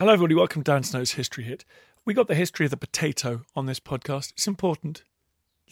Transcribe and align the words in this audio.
Hello, 0.00 0.12
everybody. 0.12 0.36
Welcome 0.36 0.62
to 0.62 0.70
Dan 0.70 0.84
Snow's 0.84 1.10
History 1.14 1.42
Hit. 1.42 1.64
We 2.04 2.14
got 2.14 2.28
the 2.28 2.36
history 2.36 2.64
of 2.64 2.70
the 2.70 2.76
potato 2.76 3.42
on 3.56 3.66
this 3.66 3.80
podcast. 3.80 4.30
It's 4.30 4.46
important. 4.46 5.02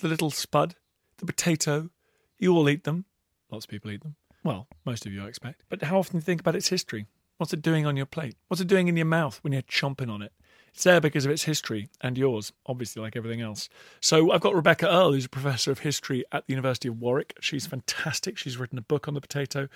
The 0.01 0.09
little 0.09 0.33
spud, 0.33 0.75
the 1.19 1.27
potato. 1.27 1.91
You 2.37 2.53
all 2.57 2.69
eat 2.69 2.83
them. 2.83 3.05
Lots 3.53 3.67
of 3.67 3.71
people 3.71 3.93
eat 3.93 4.03
them. 4.03 4.17
Well, 4.43 4.67
most 4.85 5.07
of 5.07 5.13
you, 5.13 5.25
I 5.25 5.29
expect. 5.29 5.63
But 5.69 5.81
how 5.81 6.01
often 6.01 6.15
do 6.15 6.17
you 6.17 6.23
think 6.23 6.41
about 6.41 6.57
its 6.57 6.71
history? 6.71 7.07
What's 7.37 7.53
it 7.53 7.63
doing 7.63 7.87
on 7.87 7.97
your 7.97 8.05
plate? 8.05 8.35
What's 8.49 8.61
it 8.61 8.67
doing 8.67 8.89
in 8.89 8.97
your 8.97 9.07
mouth 9.07 9.39
when 9.45 9.53
you're 9.53 9.63
chomping 9.63 10.11
on 10.11 10.23
it? 10.23 10.33
It's 10.75 10.83
there 10.83 11.01
because 11.01 11.25
of 11.25 11.31
its 11.31 11.45
history 11.45 11.89
and 12.01 12.19
yours, 12.19 12.53
obviously, 12.67 13.03
like 13.03 13.15
everything 13.15 13.43
else. 13.43 13.69
So 14.01 14.33
I've 14.33 14.41
got 14.41 14.57
Rebecca 14.57 14.89
Earle, 14.89 15.13
who's 15.13 15.27
a 15.27 15.29
professor 15.29 15.71
of 15.71 15.79
history 15.79 16.25
at 16.33 16.49
the 16.49 16.53
University 16.53 16.89
of 16.89 17.01
Warwick. 17.01 17.37
She's 17.41 17.69
fantastic. 17.69 18.39
She's 18.39 18.59
written 18.59 18.77
a 18.77 18.83
book 18.83 19.07
on 19.07 19.15
the 19.15 19.21
potato, 19.21 19.69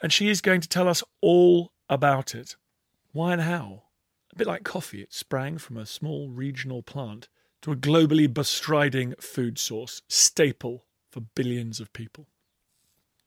and 0.00 0.12
she 0.12 0.28
is 0.28 0.40
going 0.40 0.60
to 0.60 0.68
tell 0.68 0.86
us 0.86 1.02
all 1.20 1.72
about 1.88 2.36
it. 2.36 2.54
Why 3.12 3.32
and 3.32 3.42
how? 3.42 3.82
A 4.32 4.36
bit 4.36 4.46
like 4.46 4.62
coffee, 4.62 5.02
it 5.02 5.12
sprang 5.12 5.58
from 5.58 5.76
a 5.76 5.86
small 5.86 6.28
regional 6.28 6.82
plant 6.82 7.28
to 7.62 7.72
a 7.72 7.76
globally 7.76 8.32
bestriding 8.32 9.14
food 9.18 9.58
source, 9.58 10.02
staple 10.08 10.84
for 11.10 11.20
billions 11.20 11.80
of 11.80 11.92
people. 11.92 12.28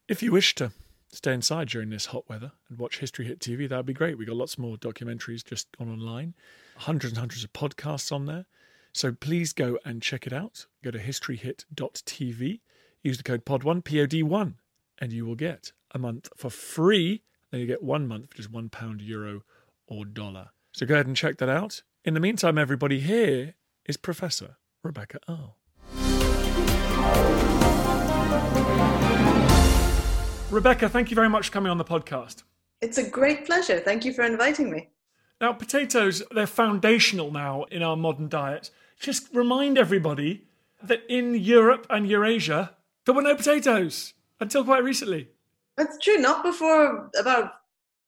If 0.07 0.23
you 0.23 0.31
wish 0.31 0.55
to 0.55 0.71
stay 1.11 1.33
inside 1.33 1.67
during 1.67 1.89
this 1.89 2.07
hot 2.07 2.29
weather 2.29 2.53
and 2.69 2.79
watch 2.79 2.99
History 2.99 3.25
Hit 3.25 3.39
TV, 3.39 3.67
that 3.67 3.75
would 3.75 3.85
be 3.85 3.93
great. 3.93 4.17
We've 4.17 4.27
got 4.27 4.37
lots 4.37 4.57
more 4.57 4.77
documentaries 4.77 5.43
just 5.43 5.67
gone 5.77 5.91
online, 5.91 6.33
hundreds 6.77 7.11
and 7.11 7.19
hundreds 7.19 7.43
of 7.43 7.51
podcasts 7.51 8.11
on 8.11 8.25
there. 8.25 8.45
So 8.93 9.11
please 9.11 9.53
go 9.53 9.77
and 9.83 10.01
check 10.01 10.25
it 10.25 10.33
out. 10.33 10.65
Go 10.83 10.91
to 10.91 10.99
historyhit.tv, 10.99 12.59
use 13.01 13.17
the 13.17 13.23
code 13.23 13.43
POD1, 13.43 13.83
POD1, 13.83 14.53
and 14.99 15.11
you 15.11 15.25
will 15.25 15.35
get 15.35 15.73
a 15.91 15.99
month 15.99 16.29
for 16.37 16.49
free. 16.49 17.23
Then 17.51 17.59
you 17.59 17.67
get 17.67 17.83
one 17.83 18.07
month 18.07 18.29
for 18.29 18.37
just 18.37 18.51
one 18.51 18.69
pound, 18.69 19.01
euro, 19.01 19.43
or 19.87 20.05
dollar. 20.05 20.49
So 20.71 20.85
go 20.85 20.95
ahead 20.95 21.07
and 21.07 21.15
check 21.15 21.37
that 21.37 21.49
out. 21.49 21.83
In 22.05 22.13
the 22.13 22.19
meantime, 22.19 22.57
everybody, 22.57 22.99
here 22.99 23.55
is 23.85 23.97
Professor 23.97 24.57
Rebecca 24.83 25.19
Earle. 25.29 25.57
Rebecca, 30.49 30.87
thank 30.87 31.09
you 31.09 31.15
very 31.15 31.29
much 31.29 31.47
for 31.47 31.53
coming 31.53 31.71
on 31.71 31.77
the 31.77 31.85
podcast. 31.85 32.43
It's 32.81 32.97
a 32.97 33.09
great 33.09 33.45
pleasure. 33.45 33.79
Thank 33.79 34.05
you 34.05 34.13
for 34.13 34.23
inviting 34.23 34.69
me. 34.69 34.89
Now, 35.41 35.53
potatoes, 35.53 36.21
they're 36.31 36.45
foundational 36.45 37.31
now 37.31 37.63
in 37.71 37.81
our 37.81 37.95
modern 37.95 38.29
diet. 38.29 38.69
Just 38.99 39.33
remind 39.33 39.77
everybody 39.77 40.45
that 40.81 41.01
in 41.09 41.33
Europe 41.33 41.87
and 41.89 42.07
Eurasia, 42.07 42.75
there 43.05 43.15
were 43.15 43.21
no 43.21 43.35
potatoes 43.35 44.13
until 44.39 44.63
quite 44.63 44.83
recently. 44.83 45.29
That's 45.75 45.97
true, 45.97 46.17
not 46.17 46.43
before 46.43 47.09
about 47.19 47.53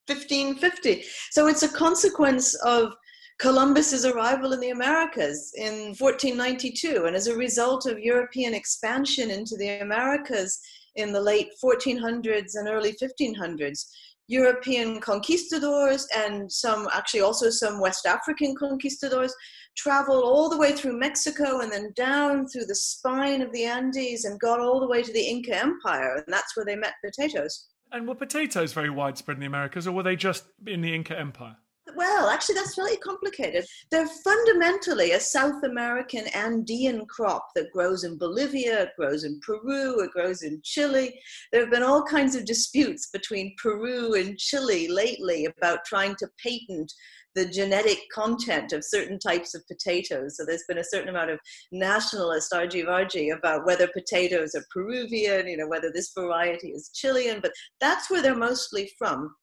1550. 0.08 1.04
So 1.32 1.48
it's 1.48 1.64
a 1.64 1.70
consequence 1.70 2.54
of 2.64 2.94
Columbus's 3.40 4.06
arrival 4.06 4.54
in 4.54 4.60
the 4.60 4.70
Americas 4.70 5.52
in 5.56 5.94
1492. 5.98 7.06
And 7.06 7.16
as 7.16 7.28
a 7.28 7.36
result 7.36 7.86
of 7.86 8.00
European 8.00 8.54
expansion 8.54 9.30
into 9.30 9.58
the 9.58 9.82
Americas 9.82 10.60
in 10.96 11.12
the 11.12 11.22
late 11.22 11.50
1400s 11.64 12.56
and 12.56 12.70
early 12.70 12.94
1500s, 13.02 13.86
European 14.28 15.00
conquistadors 15.02 16.08
and 16.16 16.52
some, 16.52 16.88
actually 16.94 17.22
also 17.22 17.50
some 17.50 17.80
West 17.80 18.06
African 18.06 18.56
conquistadors, 18.56 19.34
traveled 19.78 20.24
all 20.24 20.50
the 20.50 20.58
way 20.58 20.72
through 20.72 20.98
Mexico 20.98 21.60
and 21.60 21.72
then 21.72 21.92
down 21.96 22.48
through 22.48 22.66
the 22.66 22.76
spine 22.76 23.42
of 23.42 23.52
the 23.52 23.66
Andes 23.66 24.26
and 24.26 24.40
got 24.40 24.60
all 24.60 24.80
the 24.80 24.88
way 24.88 25.04
to 25.04 25.14
the 25.14 25.28
Inca 25.28 25.56
Empire. 25.56 26.16
And 26.16 26.34
that's 26.34 26.56
where 26.56 26.66
they 26.66 26.76
met 26.76 26.94
potatoes. 27.04 27.68
And 27.92 28.08
were 28.08 28.16
potatoes 28.16 28.74
very 28.74 28.90
widespread 28.90 29.38
in 29.38 29.42
the 29.42 29.48
Americas, 29.48 29.88
or 29.88 29.92
were 29.92 30.04
they 30.04 30.16
just 30.16 30.46
in 30.66 30.82
the 30.82 30.94
Inca 30.94 31.18
Empire? 31.18 31.58
Well, 31.94 32.30
actually, 32.30 32.56
that's 32.56 32.76
slightly 32.76 32.98
complicated. 32.98 33.66
They're 33.92 34.08
fundamentally 34.08 35.12
a 35.12 35.20
South 35.20 35.64
American 35.64 36.28
Andean 36.34 37.06
crop 37.06 37.50
that 37.56 37.72
grows 37.72 38.04
in 38.04 38.18
Bolivia, 38.18 38.84
it 38.84 38.90
grows 38.98 39.24
in 39.24 39.40
Peru, 39.46 40.02
it 40.02 40.12
grows 40.12 40.42
in 40.42 40.60
Chile. 40.64 41.20
There 41.52 41.62
have 41.62 41.70
been 41.70 41.84
all 41.84 42.04
kinds 42.04 42.36
of 42.36 42.46
disputes 42.46 43.10
between 43.12 43.56
Peru 43.62 44.16
and 44.16 44.38
Chile 44.40 44.88
lately 44.88 45.46
about 45.46 45.86
trying 45.86 46.16
to 46.16 46.30
patent 46.42 46.92
the 47.36 47.46
genetic 47.46 48.00
content 48.12 48.74
of 48.74 48.84
certain 48.84 49.20
types 49.20 49.54
of 49.54 49.68
potatoes. 49.68 50.38
So 50.38 50.46
there's 50.46 50.64
been 50.68 50.80
a 50.80 50.84
certain 50.84 51.10
amount 51.10 51.32
of 51.32 51.40
nationalist 51.72 52.52
argy-bargy 52.54 53.38
about 53.38 53.66
whether 53.66 53.88
potatoes 53.88 54.56
are 54.56 54.66
Peruvian, 54.74 55.48
you 55.48 55.58
know, 55.58 55.68
whether 55.68 55.92
this 55.94 56.14
variety 56.18 56.70
is 56.70 56.90
Chilean, 56.96 57.42
but 57.42 57.52
that's 57.80 58.10
where 58.10 58.22
they're 58.22 58.36
mostly 58.36 58.90
from. 58.98 59.36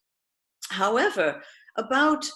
However, 0.70 1.42
about 1.76 2.28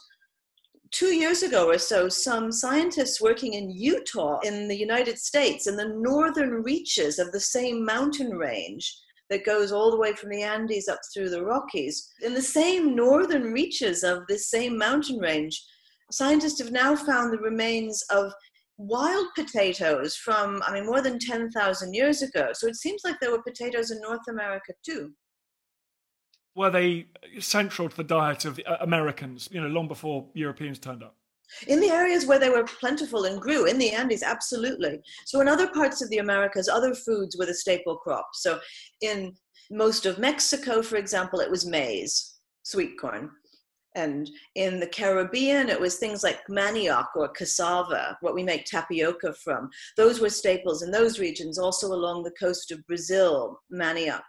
two 0.92 1.14
years 1.14 1.42
ago 1.42 1.68
or 1.68 1.78
so, 1.78 2.08
some 2.08 2.52
scientists 2.52 3.20
working 3.20 3.54
in 3.54 3.70
Utah 3.70 4.38
in 4.40 4.68
the 4.68 4.76
United 4.76 5.18
States 5.18 5.66
in 5.66 5.76
the 5.76 5.88
northern 5.88 6.62
reaches 6.62 7.18
of 7.18 7.32
the 7.32 7.40
same 7.40 7.84
mountain 7.84 8.30
range 8.30 8.96
that 9.28 9.44
goes 9.44 9.72
all 9.72 9.90
the 9.90 9.98
way 9.98 10.12
from 10.12 10.30
the 10.30 10.42
Andes 10.42 10.88
up 10.88 11.00
through 11.12 11.30
the 11.30 11.44
Rockies. 11.44 12.12
In 12.22 12.32
the 12.32 12.42
same 12.42 12.94
northern 12.94 13.52
reaches 13.52 14.04
of 14.04 14.22
this 14.28 14.48
same 14.48 14.78
mountain 14.78 15.18
range, 15.18 15.64
scientists 16.12 16.60
have 16.60 16.70
now 16.70 16.94
found 16.94 17.32
the 17.32 17.38
remains 17.38 18.02
of 18.10 18.32
wild 18.78 19.26
potatoes 19.34 20.14
from, 20.16 20.62
I 20.66 20.72
mean, 20.72 20.86
more 20.86 21.00
than 21.00 21.18
10,000 21.18 21.94
years 21.94 22.22
ago. 22.22 22.50
So 22.52 22.68
it 22.68 22.76
seems 22.76 23.02
like 23.04 23.16
there 23.20 23.32
were 23.32 23.42
potatoes 23.42 23.90
in 23.90 24.00
North 24.00 24.28
America 24.28 24.72
too. 24.84 25.12
Were 26.56 26.70
they 26.70 27.06
central 27.38 27.90
to 27.90 27.96
the 27.96 28.02
diet 28.02 28.46
of 28.46 28.56
the 28.56 28.64
uh, 28.64 28.78
Americans, 28.80 29.48
you 29.52 29.60
know, 29.60 29.68
long 29.68 29.88
before 29.88 30.26
Europeans 30.32 30.78
turned 30.78 31.02
up? 31.02 31.14
In 31.68 31.80
the 31.80 31.90
areas 31.90 32.26
where 32.26 32.38
they 32.38 32.48
were 32.48 32.64
plentiful 32.64 33.24
and 33.24 33.40
grew, 33.40 33.66
in 33.66 33.78
the 33.78 33.90
Andes, 33.90 34.22
absolutely. 34.22 35.00
So, 35.26 35.40
in 35.40 35.48
other 35.48 35.68
parts 35.68 36.02
of 36.02 36.08
the 36.08 36.18
Americas, 36.18 36.68
other 36.68 36.94
foods 36.94 37.36
were 37.36 37.46
the 37.46 37.54
staple 37.54 37.98
crop. 37.98 38.28
So, 38.32 38.58
in 39.02 39.34
most 39.70 40.06
of 40.06 40.18
Mexico, 40.18 40.82
for 40.82 40.96
example, 40.96 41.40
it 41.40 41.50
was 41.50 41.66
maize, 41.66 42.38
sweet 42.62 42.98
corn. 42.98 43.30
And 43.94 44.28
in 44.54 44.80
the 44.80 44.88
Caribbean, 44.88 45.68
it 45.68 45.80
was 45.80 45.96
things 45.96 46.22
like 46.22 46.46
manioc 46.48 47.06
or 47.16 47.28
cassava, 47.28 48.16
what 48.20 48.34
we 48.34 48.42
make 48.42 48.64
tapioca 48.64 49.34
from. 49.42 49.70
Those 49.96 50.20
were 50.20 50.28
staples 50.28 50.82
in 50.82 50.90
those 50.90 51.18
regions. 51.18 51.58
Also 51.58 51.88
along 51.88 52.22
the 52.22 52.34
coast 52.38 52.70
of 52.72 52.86
Brazil, 52.86 53.58
manioc 53.72 54.20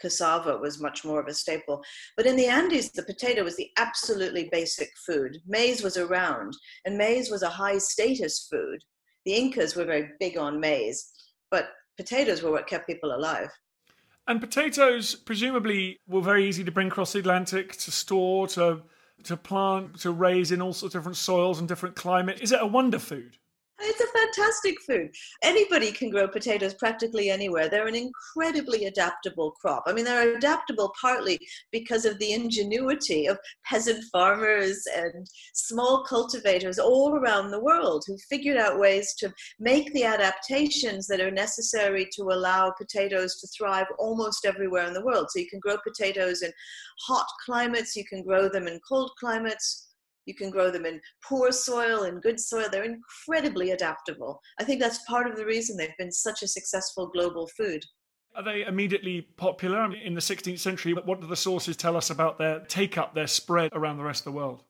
cassava 0.00 0.56
was 0.56 0.80
much 0.80 1.04
more 1.04 1.20
of 1.20 1.26
a 1.26 1.34
staple. 1.34 1.82
But 2.16 2.26
in 2.26 2.36
the 2.36 2.46
Andes, 2.46 2.90
the 2.90 3.02
potato 3.02 3.44
was 3.44 3.56
the 3.56 3.70
absolutely 3.76 4.48
basic 4.50 4.90
food. 5.06 5.38
Maize 5.46 5.82
was 5.82 5.96
around, 5.96 6.56
and 6.84 6.96
maize 6.96 7.30
was 7.30 7.42
a 7.42 7.48
high 7.48 7.78
status 7.78 8.46
food. 8.50 8.82
The 9.24 9.34
Incas 9.34 9.76
were 9.76 9.84
very 9.84 10.10
big 10.20 10.38
on 10.38 10.60
maize, 10.60 11.10
but 11.50 11.70
potatoes 11.96 12.42
were 12.42 12.52
what 12.52 12.66
kept 12.66 12.86
people 12.86 13.14
alive. 13.14 13.50
And 14.26 14.40
potatoes, 14.40 15.14
presumably, 15.14 16.00
were 16.06 16.20
very 16.20 16.46
easy 16.46 16.62
to 16.64 16.70
bring 16.70 16.88
across 16.88 17.12
the 17.12 17.18
Atlantic 17.18 17.76
to 17.78 17.90
store, 17.90 18.46
to 18.48 18.82
to 19.24 19.36
plant, 19.36 19.98
to 20.00 20.12
raise 20.12 20.52
in 20.52 20.62
all 20.62 20.72
sorts 20.72 20.94
of 20.94 21.00
different 21.00 21.16
soils 21.16 21.58
and 21.58 21.66
different 21.66 21.96
climate. 21.96 22.40
Is 22.40 22.52
it 22.52 22.60
a 22.62 22.66
wonder 22.66 23.00
food? 23.00 23.36
It's 23.80 24.00
a 24.00 24.18
fantastic 24.18 24.80
food. 24.82 25.14
Anybody 25.42 25.92
can 25.92 26.10
grow 26.10 26.26
potatoes 26.26 26.74
practically 26.74 27.30
anywhere. 27.30 27.68
They're 27.68 27.86
an 27.86 27.94
incredibly 27.94 28.86
adaptable 28.86 29.52
crop. 29.52 29.84
I 29.86 29.92
mean, 29.92 30.04
they're 30.04 30.36
adaptable 30.36 30.92
partly 31.00 31.38
because 31.70 32.04
of 32.04 32.18
the 32.18 32.32
ingenuity 32.32 33.26
of 33.26 33.38
peasant 33.64 34.04
farmers 34.10 34.82
and 34.96 35.28
small 35.54 36.04
cultivators 36.04 36.80
all 36.80 37.14
around 37.14 37.50
the 37.50 37.60
world 37.60 38.02
who 38.06 38.16
figured 38.28 38.56
out 38.56 38.80
ways 38.80 39.14
to 39.18 39.32
make 39.60 39.92
the 39.92 40.04
adaptations 40.04 41.06
that 41.06 41.20
are 41.20 41.30
necessary 41.30 42.08
to 42.16 42.22
allow 42.24 42.72
potatoes 42.76 43.40
to 43.40 43.46
thrive 43.56 43.86
almost 43.98 44.44
everywhere 44.44 44.86
in 44.86 44.92
the 44.92 45.04
world. 45.04 45.28
So 45.30 45.38
you 45.38 45.48
can 45.48 45.60
grow 45.60 45.76
potatoes 45.86 46.42
in 46.42 46.50
hot 47.06 47.26
climates, 47.46 47.94
you 47.94 48.04
can 48.04 48.24
grow 48.24 48.48
them 48.48 48.66
in 48.66 48.80
cold 48.88 49.12
climates 49.20 49.87
you 50.28 50.34
can 50.34 50.50
grow 50.50 50.70
them 50.70 50.86
in 50.86 51.00
poor 51.24 51.50
soil, 51.50 52.04
in 52.04 52.20
good 52.20 52.38
soil. 52.38 52.68
They're 52.70 52.84
incredibly 52.84 53.72
adaptable. 53.72 54.40
I 54.60 54.64
think 54.64 54.80
that's 54.80 55.02
part 55.04 55.28
of 55.28 55.36
the 55.36 55.46
reason 55.46 55.76
they've 55.76 55.96
been 55.98 56.12
such 56.12 56.42
a 56.42 56.48
successful 56.48 57.08
global 57.08 57.48
food. 57.56 57.82
Are 58.36 58.44
they 58.44 58.64
immediately 58.64 59.22
popular 59.22 59.92
in 59.92 60.14
the 60.14 60.20
16th 60.20 60.60
century? 60.60 60.92
What 60.92 61.20
do 61.20 61.26
the 61.26 61.34
sources 61.34 61.76
tell 61.76 61.96
us 61.96 62.10
about 62.10 62.38
their 62.38 62.60
take 62.60 62.96
up, 62.96 63.14
their 63.14 63.26
spread 63.26 63.72
around 63.72 63.96
the 63.96 64.04
rest 64.04 64.20
of 64.20 64.26
the 64.26 64.38
world? 64.38 64.62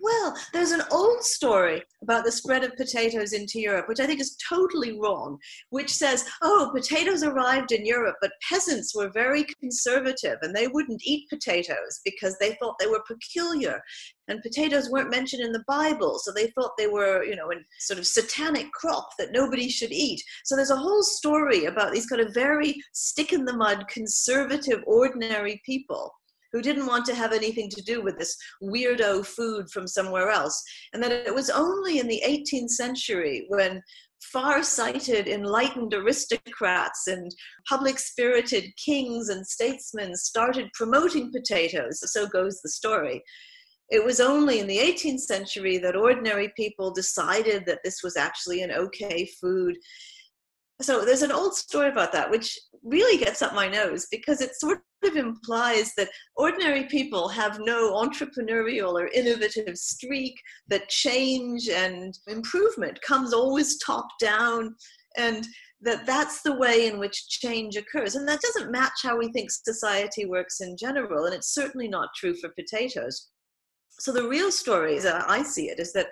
Well, 0.00 0.36
there's 0.52 0.72
an 0.72 0.82
old 0.90 1.22
story 1.22 1.82
about 2.02 2.24
the 2.24 2.32
spread 2.32 2.64
of 2.64 2.76
potatoes 2.76 3.32
into 3.32 3.60
Europe, 3.60 3.88
which 3.88 4.00
I 4.00 4.06
think 4.06 4.20
is 4.20 4.36
totally 4.48 4.98
wrong, 4.98 5.38
which 5.70 5.92
says, 5.92 6.24
oh, 6.42 6.70
potatoes 6.74 7.22
arrived 7.22 7.72
in 7.72 7.86
Europe, 7.86 8.16
but 8.20 8.32
peasants 8.48 8.94
were 8.94 9.10
very 9.10 9.44
conservative 9.60 10.38
and 10.42 10.54
they 10.54 10.68
wouldn't 10.68 11.02
eat 11.04 11.28
potatoes 11.28 12.00
because 12.04 12.36
they 12.38 12.54
thought 12.54 12.76
they 12.78 12.86
were 12.86 13.02
peculiar. 13.06 13.80
And 14.28 14.42
potatoes 14.42 14.90
weren't 14.90 15.10
mentioned 15.10 15.42
in 15.42 15.52
the 15.52 15.64
Bible, 15.68 16.18
so 16.18 16.32
they 16.32 16.48
thought 16.48 16.72
they 16.76 16.88
were, 16.88 17.24
you 17.24 17.36
know, 17.36 17.50
a 17.50 17.56
sort 17.78 17.98
of 17.98 18.06
satanic 18.06 18.70
crop 18.72 19.10
that 19.18 19.32
nobody 19.32 19.68
should 19.68 19.92
eat. 19.92 20.22
So 20.44 20.56
there's 20.56 20.70
a 20.70 20.76
whole 20.76 21.02
story 21.02 21.66
about 21.66 21.92
these 21.92 22.06
kind 22.06 22.20
of 22.20 22.34
very 22.34 22.74
stick 22.92 23.32
in 23.32 23.44
the 23.44 23.56
mud, 23.56 23.86
conservative, 23.88 24.82
ordinary 24.86 25.60
people 25.64 26.12
who 26.56 26.62
didn't 26.62 26.86
want 26.86 27.04
to 27.04 27.14
have 27.14 27.34
anything 27.34 27.68
to 27.68 27.82
do 27.82 28.02
with 28.02 28.16
this 28.16 28.34
weirdo 28.62 29.26
food 29.26 29.70
from 29.70 29.86
somewhere 29.86 30.30
else. 30.30 30.62
And 30.94 31.02
that 31.02 31.12
it 31.12 31.34
was 31.34 31.50
only 31.50 31.98
in 31.98 32.08
the 32.08 32.22
18th 32.26 32.70
century 32.70 33.44
when 33.48 33.82
far-sighted, 34.32 35.28
enlightened 35.28 35.92
aristocrats 35.92 37.08
and 37.08 37.30
public-spirited 37.68 38.72
kings 38.82 39.28
and 39.28 39.46
statesmen 39.46 40.14
started 40.14 40.70
promoting 40.72 41.30
potatoes. 41.30 42.00
So 42.10 42.26
goes 42.26 42.62
the 42.62 42.70
story. 42.70 43.22
It 43.90 44.02
was 44.02 44.18
only 44.18 44.58
in 44.58 44.66
the 44.66 44.78
18th 44.78 45.20
century 45.20 45.76
that 45.78 45.94
ordinary 45.94 46.54
people 46.56 46.90
decided 46.90 47.66
that 47.66 47.80
this 47.84 48.02
was 48.02 48.16
actually 48.16 48.62
an 48.62 48.72
okay 48.72 49.28
food 49.38 49.76
so 50.82 51.06
there's 51.06 51.22
an 51.22 51.32
old 51.32 51.54
story 51.54 51.88
about 51.88 52.12
that 52.12 52.30
which 52.30 52.58
really 52.82 53.18
gets 53.22 53.40
up 53.40 53.54
my 53.54 53.66
nose 53.66 54.06
because 54.10 54.40
it 54.40 54.54
sort 54.54 54.82
of 55.06 55.16
implies 55.16 55.94
that 55.96 56.10
ordinary 56.36 56.84
people 56.84 57.28
have 57.28 57.58
no 57.60 57.94
entrepreneurial 57.94 58.92
or 58.92 59.08
innovative 59.08 59.76
streak 59.76 60.40
that 60.68 60.88
change 60.88 61.68
and 61.68 62.18
improvement 62.26 63.00
comes 63.02 63.32
always 63.32 63.78
top 63.78 64.06
down 64.20 64.74
and 65.16 65.46
that 65.80 66.06
that's 66.06 66.42
the 66.42 66.56
way 66.56 66.86
in 66.86 66.98
which 66.98 67.28
change 67.28 67.76
occurs. 67.76 68.14
And 68.14 68.26
that 68.28 68.40
doesn't 68.40 68.72
match 68.72 69.00
how 69.02 69.16
we 69.16 69.30
think 69.32 69.50
society 69.50 70.24
works 70.24 70.60
in 70.60 70.76
general 70.76 71.26
and 71.26 71.34
it's 71.34 71.54
certainly 71.54 71.88
not 71.88 72.08
true 72.16 72.34
for 72.34 72.50
potatoes. 72.50 73.28
So 73.98 74.12
the 74.12 74.28
real 74.28 74.50
story 74.50 74.96
as 74.96 75.06
uh, 75.06 75.24
i 75.26 75.42
see 75.42 75.70
it 75.70 75.80
is 75.80 75.92
that 75.94 76.08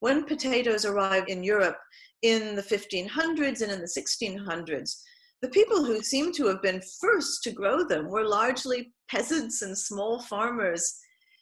when 0.00 0.24
potatoes 0.24 0.84
arrived 0.84 1.30
in 1.30 1.42
europe 1.42 1.78
in 2.24 2.56
the 2.56 2.62
1500s 2.62 3.60
and 3.60 3.70
in 3.70 3.80
the 3.80 3.86
1600s, 3.86 4.96
the 5.44 5.50
people 5.50 5.84
who 5.84 6.00
seem 6.00 6.32
to 6.32 6.46
have 6.46 6.62
been 6.62 6.80
first 7.02 7.42
to 7.42 7.52
grow 7.52 7.84
them 7.84 8.08
were 8.08 8.24
largely 8.24 8.94
peasants 9.10 9.60
and 9.60 9.76
small 9.76 10.22
farmers, 10.22 10.98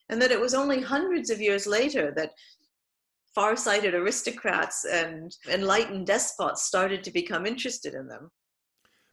and 0.08 0.20
that 0.20 0.32
it 0.32 0.40
was 0.40 0.54
only 0.54 0.82
hundreds 0.82 1.30
of 1.30 1.40
years 1.40 1.68
later 1.68 2.12
that 2.16 2.32
far-sighted 3.32 3.94
aristocrats 3.94 4.84
and 4.84 5.36
enlightened 5.48 6.04
despots 6.04 6.64
started 6.64 7.04
to 7.04 7.12
become 7.12 7.46
interested 7.46 7.94
in 7.94 8.08
them. 8.08 8.28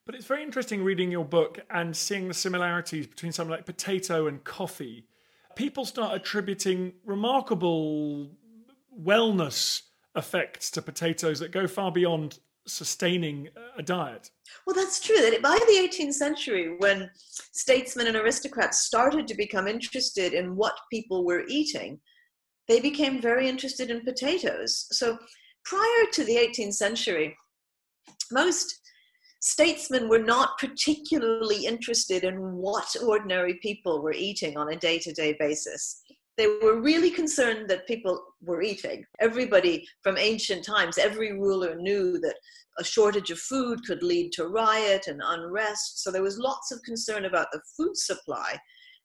But 0.07 0.15
it's 0.15 0.25
very 0.25 0.41
interesting 0.41 0.83
reading 0.83 1.11
your 1.11 1.23
book 1.23 1.59
and 1.69 1.95
seeing 1.95 2.27
the 2.27 2.33
similarities 2.33 3.05
between 3.05 3.31
something 3.31 3.55
like 3.55 3.67
potato 3.67 4.25
and 4.25 4.43
coffee. 4.43 5.05
People 5.55 5.85
start 5.85 6.15
attributing 6.15 6.93
remarkable 7.05 8.31
wellness 8.99 9.83
effects 10.15 10.71
to 10.71 10.81
potatoes 10.81 11.37
that 11.41 11.51
go 11.51 11.67
far 11.67 11.91
beyond 11.91 12.39
sustaining 12.69 13.49
a 13.77 13.83
diet. 13.83 14.29
Well, 14.65 14.75
that's 14.75 14.99
true. 14.99 15.17
That 15.17 15.41
by 15.41 15.57
the 15.67 15.87
18th 15.87 16.13
century, 16.13 16.75
when 16.77 17.09
statesmen 17.53 18.07
and 18.07 18.15
aristocrats 18.15 18.81
started 18.81 19.27
to 19.27 19.35
become 19.35 19.67
interested 19.67 20.33
in 20.33 20.55
what 20.55 20.79
people 20.91 21.25
were 21.25 21.43
eating, 21.47 21.99
they 22.67 22.79
became 22.79 23.21
very 23.21 23.49
interested 23.49 23.89
in 23.89 24.01
potatoes. 24.01 24.87
So 24.91 25.17
prior 25.65 26.05
to 26.13 26.23
the 26.23 26.35
18th 26.35 26.75
century, 26.75 27.35
most 28.31 28.79
statesmen 29.41 30.09
were 30.09 30.19
not 30.19 30.57
particularly 30.57 31.65
interested 31.65 32.23
in 32.23 32.35
what 32.57 32.95
ordinary 33.03 33.55
people 33.61 34.01
were 34.01 34.13
eating 34.13 34.57
on 34.57 34.71
a 34.71 34.75
day 34.75 34.99
to 34.99 35.13
day 35.13 35.35
basis 35.39 36.03
they 36.39 36.47
were 36.63 36.79
really 36.79 37.11
concerned 37.11 37.69
that 37.69 37.85
people 37.85 38.23
were 38.41 38.61
eating. 38.61 39.03
Everybody 39.19 39.85
from 40.03 40.17
ancient 40.17 40.63
times, 40.63 40.97
every 40.97 41.33
ruler 41.33 41.75
knew 41.75 42.17
that 42.21 42.35
a 42.77 42.83
shortage 42.83 43.29
of 43.29 43.39
food 43.39 43.81
could 43.85 44.01
lead 44.01 44.31
to 44.31 44.47
riot 44.47 45.07
and 45.07 45.21
unrest. 45.21 46.01
So 46.01 46.11
there 46.11 46.23
was 46.23 46.39
lots 46.39 46.71
of 46.71 46.81
concern 46.83 47.25
about 47.25 47.47
the 47.51 47.59
food 47.75 47.97
supply. 47.97 48.57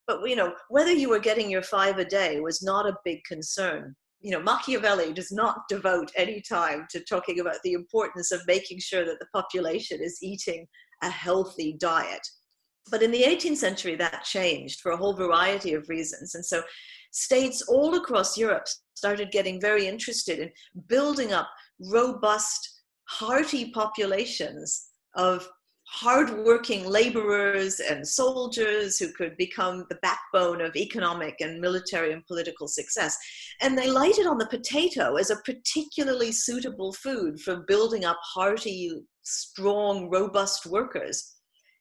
But 0.07 0.21
you 0.29 0.37
know, 0.37 0.55
whether 0.69 0.93
you 0.93 1.09
were 1.09 1.19
getting 1.19 1.51
your 1.51 1.63
five 1.63 1.99
a 1.99 2.05
day 2.05 2.39
was 2.39 2.63
not 2.63 2.87
a 2.87 2.97
big 3.05 3.19
concern. 3.25 3.97
You 4.21 4.31
know, 4.31 4.41
Machiavelli 4.41 5.13
does 5.13 5.33
not 5.33 5.63
devote 5.69 6.13
any 6.17 6.41
time 6.41 6.87
to 6.91 7.01
talking 7.01 7.41
about 7.41 7.57
the 7.65 7.73
importance 7.73 8.31
of 8.31 8.47
making 8.47 8.79
sure 8.79 9.05
that 9.05 9.19
the 9.19 9.27
population 9.35 10.01
is 10.01 10.21
eating 10.23 10.69
a 11.03 11.11
healthy 11.11 11.77
diet. 11.81 12.25
But 12.91 13.03
in 13.03 13.11
the 13.11 13.23
18th 13.23 13.57
century, 13.57 13.97
that 13.97 14.25
changed 14.25 14.81
for 14.81 14.93
a 14.93 14.97
whole 14.97 15.15
variety 15.15 15.73
of 15.73 15.89
reasons. 15.89 16.35
And 16.35 16.45
so 16.45 16.63
states 17.15 17.63
all 17.63 17.95
across 17.95 18.37
Europe 18.37 18.67
started 18.95 19.31
getting 19.31 19.61
very 19.61 19.87
interested 19.87 20.41
in 20.41 20.51
building 20.89 21.33
up 21.33 21.49
robust, 21.79 22.83
hearty 23.05 23.71
populations 23.71 24.89
of 25.15 25.49
hardworking 25.87 26.89
laborers 26.89 27.79
and 27.79 28.07
soldiers 28.07 28.99
who 28.99 29.13
could 29.13 29.37
become 29.37 29.85
the 29.91 29.99
backbone 30.03 30.61
of 30.61 30.75
economic 30.75 31.37
and 31.41 31.61
military 31.61 32.13
and 32.13 32.27
political 32.27 32.67
success. 32.67 33.17
And 33.61 33.79
they 33.79 33.89
lighted 33.89 34.27
on 34.27 34.39
the 34.39 34.47
potato 34.47 35.17
as 35.17 35.31
a 35.31 35.37
particularly 35.45 36.33
suitable 36.33 36.95
food 36.95 37.39
for 37.41 37.65
building 37.69 38.05
up 38.05 38.19
hearty, 38.23 38.91
strong, 39.23 40.11
robust 40.11 40.67
workers 40.67 41.34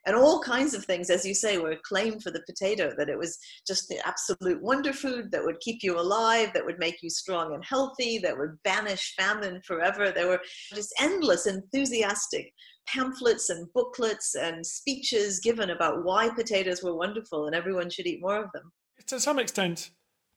and 0.05 0.15
all 0.15 0.41
kinds 0.41 0.74
of 0.74 0.83
things, 0.83 1.10
as 1.10 1.25
you 1.25 1.33
say, 1.33 1.57
were 1.57 1.77
claimed 1.83 2.22
for 2.22 2.31
the 2.31 2.43
potato, 2.45 2.93
that 2.98 3.10
it 3.10 3.17
was 3.17 3.38
just 3.65 3.88
the 3.88 4.05
absolute 4.05 4.62
wonder 4.62 4.91
food 4.91 5.31
that 5.31 5.43
would 5.43 5.60
keep 5.62 5.81
you 5.81 6.00
alive, 6.00 6.51
that 6.53 6.65
would 6.65 6.79
make 6.79 7.01
you 7.01 7.10
strong 7.10 7.53
and 7.53 7.63
healthy, 7.63 8.17
that 8.19 8.38
would 8.38 8.62
banish 8.63 9.15
famine 9.15 9.62
forever. 9.65 10.12
There 10.12 10.27
were 10.27 10.41
just 10.74 10.93
endless 11.00 11.48
enthusiastic 11.48 12.53
pamphlets 12.86 13.50
and 13.50 13.72
booklets 13.74 14.36
and 14.36 14.65
speeches 14.65 15.39
given 15.39 15.69
about 15.69 16.03
why 16.03 16.29
potatoes 16.29 16.83
were 16.83 16.95
wonderful 16.95 17.45
and 17.45 17.55
everyone 17.55 17.89
should 17.89 18.07
eat 18.07 18.22
more 18.22 18.43
of 18.43 18.51
them. 18.53 18.72
To 19.07 19.19
some 19.19 19.39
extent, 19.39 19.91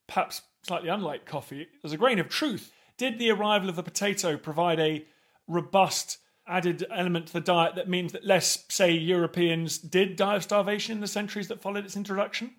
perhaps 0.07 0.43
slightly 0.63 0.89
unlike 0.89 1.25
coffee, 1.25 1.67
there's 1.81 1.93
a 1.93 1.97
grain 1.97 2.19
of 2.19 2.29
truth. 2.29 2.71
Did 2.97 3.19
the 3.19 3.31
arrival 3.31 3.69
of 3.69 3.75
the 3.75 3.83
potato 3.83 4.37
provide 4.37 4.79
a 4.79 5.05
robust 5.47 6.17
added 6.47 6.85
element 6.91 7.27
to 7.27 7.33
the 7.33 7.41
diet 7.41 7.75
that 7.75 7.89
means 7.89 8.11
that 8.13 8.25
less, 8.25 8.65
say, 8.69 8.91
Europeans 8.91 9.77
did 9.77 10.15
die 10.15 10.35
of 10.35 10.43
starvation 10.43 10.93
in 10.93 11.01
the 11.01 11.07
centuries 11.07 11.47
that 11.47 11.61
followed 11.61 11.85
its 11.85 11.95
introduction? 11.95 12.55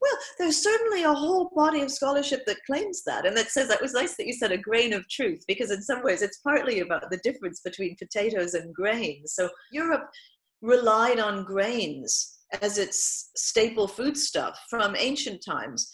Well, 0.00 0.16
there's 0.38 0.62
certainly 0.62 1.02
a 1.02 1.12
whole 1.12 1.50
body 1.54 1.82
of 1.82 1.90
scholarship 1.90 2.46
that 2.46 2.64
claims 2.64 3.02
that, 3.04 3.26
and 3.26 3.36
that 3.36 3.50
says 3.50 3.68
that 3.68 3.82
was 3.82 3.92
nice 3.92 4.16
that 4.16 4.26
you 4.26 4.32
said 4.32 4.50
a 4.50 4.56
grain 4.56 4.94
of 4.94 5.06
truth, 5.08 5.44
because 5.46 5.70
in 5.70 5.82
some 5.82 6.02
ways 6.02 6.22
it's 6.22 6.38
partly 6.38 6.80
about 6.80 7.10
the 7.10 7.20
difference 7.22 7.60
between 7.60 7.96
potatoes 7.96 8.54
and 8.54 8.74
grains. 8.74 9.34
So 9.34 9.50
Europe 9.72 10.08
relied 10.62 11.18
on 11.18 11.44
grains 11.44 12.38
as 12.62 12.78
its 12.78 13.30
staple 13.36 13.86
foodstuff 13.86 14.58
from 14.70 14.96
ancient 14.96 15.44
times. 15.44 15.90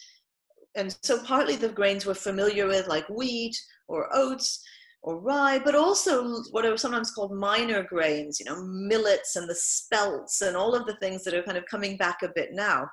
And 0.77 0.97
so 1.03 1.23
partly 1.25 1.57
the 1.57 1.69
grains 1.69 2.07
we're 2.07 2.15
familiar 2.15 2.67
with, 2.67 2.87
like 2.87 3.09
wheat 3.09 3.57
or 3.89 4.09
oats, 4.15 4.63
or 5.07 5.19
rye, 5.19 5.59
but 5.59 5.75
also 5.75 6.43
what 6.51 6.67
are 6.67 6.77
sometimes 6.77 7.11
called 7.11 7.33
minor 7.33 7.83
grains, 7.85 8.39
you 8.39 8.45
know, 8.45 8.63
millets 8.63 9.37
and 9.37 9.49
the 9.49 9.55
spelts 9.55 10.43
and 10.43 10.55
all 10.55 10.75
of 10.75 10.85
the 10.85 10.97
things 10.97 11.25
that 11.25 11.33
are 11.33 11.43
kind 11.43 11.57
of 11.57 11.65
coming 11.65 11.97
back 11.97 12.23
a 12.23 12.33
bit 12.35 12.51
now. 12.53 12.87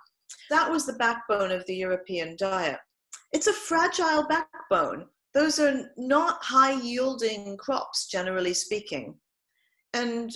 That 0.49 0.71
was 0.71 0.85
the 0.85 0.93
backbone 0.93 1.51
of 1.51 1.65
the 1.65 1.75
European 1.75 2.37
diet. 2.37 2.79
It's 3.33 3.47
a 3.47 3.53
fragile 3.53 4.25
backbone 4.27 5.07
those 5.33 5.59
are 5.59 5.89
not 5.97 6.43
high 6.43 6.79
yielding 6.79 7.57
crops, 7.57 8.07
generally 8.07 8.53
speaking. 8.53 9.15
And 9.93 10.31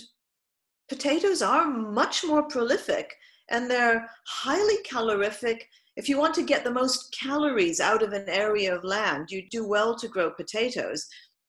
potatoes 0.88 1.40
are 1.40 1.66
much 1.66 2.24
more 2.24 2.42
prolific 2.48 3.14
and 3.50 3.70
they're 3.70 4.08
highly 4.26 4.82
calorific. 4.84 5.68
If 5.96 6.08
you 6.08 6.18
want 6.18 6.34
to 6.34 6.42
get 6.42 6.64
the 6.64 6.70
most 6.70 7.16
calories 7.18 7.80
out 7.80 8.02
of 8.02 8.12
an 8.12 8.28
area 8.28 8.74
of 8.74 8.84
land, 8.84 9.30
you 9.30 9.48
do 9.50 9.66
well 9.66 9.96
to 9.96 10.08
grow 10.08 10.30
potatoes. 10.30 11.06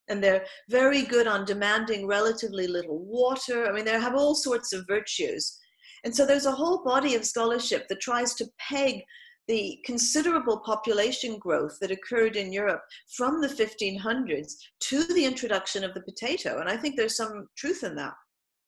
And 0.09 0.23
they're 0.23 0.45
very 0.69 1.03
good 1.03 1.27
on 1.27 1.45
demanding 1.45 2.07
relatively 2.07 2.67
little 2.67 2.99
water. 3.05 3.67
I 3.67 3.71
mean, 3.71 3.85
they 3.85 3.91
have 3.91 4.15
all 4.15 4.35
sorts 4.35 4.73
of 4.73 4.87
virtues. 4.87 5.57
And 6.03 6.15
so 6.15 6.25
there's 6.25 6.45
a 6.45 6.51
whole 6.51 6.83
body 6.83 7.15
of 7.15 7.25
scholarship 7.25 7.87
that 7.87 8.01
tries 8.01 8.33
to 8.35 8.47
peg 8.57 9.03
the 9.47 9.79
considerable 9.83 10.59
population 10.59 11.37
growth 11.39 11.77
that 11.81 11.91
occurred 11.91 12.35
in 12.35 12.53
Europe 12.53 12.81
from 13.17 13.41
the 13.41 13.47
1500s 13.47 14.53
to 14.79 15.03
the 15.05 15.25
introduction 15.25 15.83
of 15.83 15.93
the 15.95 16.01
potato. 16.01 16.59
And 16.59 16.69
I 16.69 16.77
think 16.77 16.95
there's 16.95 17.17
some 17.17 17.47
truth 17.57 17.83
in 17.83 17.95
that. 17.95 18.13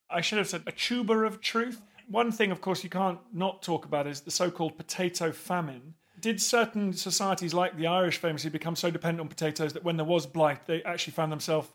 I 0.09 0.21
should 0.21 0.39
have 0.39 0.49
said 0.49 0.63
a 0.65 0.71
tuber 0.71 1.23
of 1.23 1.39
truth. 1.39 1.81
One 2.09 2.31
thing, 2.31 2.51
of 2.51 2.61
course, 2.61 2.83
you 2.83 2.89
can't 2.89 3.19
not 3.31 3.61
talk 3.61 3.85
about 3.85 4.07
is 4.07 4.21
the 4.21 4.31
so 4.31 4.49
called 4.49 4.75
potato 4.75 5.31
famine. 5.31 5.93
Did 6.21 6.39
certain 6.39 6.93
societies 6.93 7.51
like 7.51 7.77
the 7.77 7.87
Irish 7.87 8.17
famously 8.17 8.51
become 8.51 8.75
so 8.75 8.91
dependent 8.91 9.21
on 9.21 9.27
potatoes 9.27 9.73
that 9.73 9.83
when 9.83 9.97
there 9.97 10.05
was 10.05 10.27
blight, 10.27 10.67
they 10.67 10.83
actually 10.83 11.13
found 11.13 11.31
themselves 11.31 11.67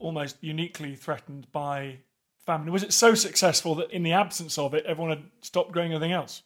almost 0.00 0.36
uniquely 0.40 0.96
threatened 0.96 1.46
by 1.52 1.98
famine? 2.44 2.72
Was 2.72 2.82
it 2.82 2.92
so 2.92 3.14
successful 3.14 3.76
that 3.76 3.92
in 3.92 4.02
the 4.02 4.10
absence 4.10 4.58
of 4.58 4.74
it, 4.74 4.84
everyone 4.84 5.10
had 5.16 5.22
stopped 5.42 5.70
growing 5.70 5.92
anything 5.92 6.10
else? 6.10 6.42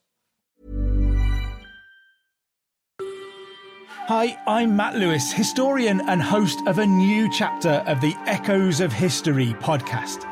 Hi, 4.09 4.39
I'm 4.47 4.77
Matt 4.77 4.97
Lewis, 4.97 5.33
historian 5.33 6.03
and 6.11 6.21
host 6.21 6.59
of 6.67 6.81
a 6.81 6.87
new 6.87 7.33
chapter 7.33 7.83
of 7.87 8.03
the 8.03 8.15
Echoes 8.27 8.81
of 8.81 8.93
History 8.93 9.55
podcast. 9.55 10.29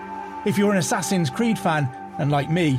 If 0.46 0.58
you're 0.58 0.72
an 0.72 0.78
Assassin's 0.78 1.30
Creed 1.30 1.58
fan, 1.58 1.88
and 2.18 2.30
like 2.30 2.50
me, 2.50 2.78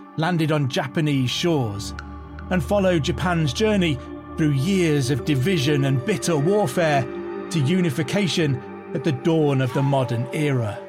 landed 0.21 0.51
on 0.51 0.69
Japanese 0.69 1.31
shores, 1.31 1.93
and 2.51 2.63
follow 2.63 2.99
Japan's 2.99 3.51
journey 3.51 3.97
through 4.37 4.51
years 4.51 5.09
of 5.09 5.25
division 5.25 5.85
and 5.85 6.05
bitter 6.05 6.37
warfare 6.37 7.01
to 7.49 7.59
unification 7.59 8.55
at 8.93 9.03
the 9.03 9.11
dawn 9.11 9.61
of 9.61 9.73
the 9.73 9.81
modern 9.81 10.27
era. 10.31 10.79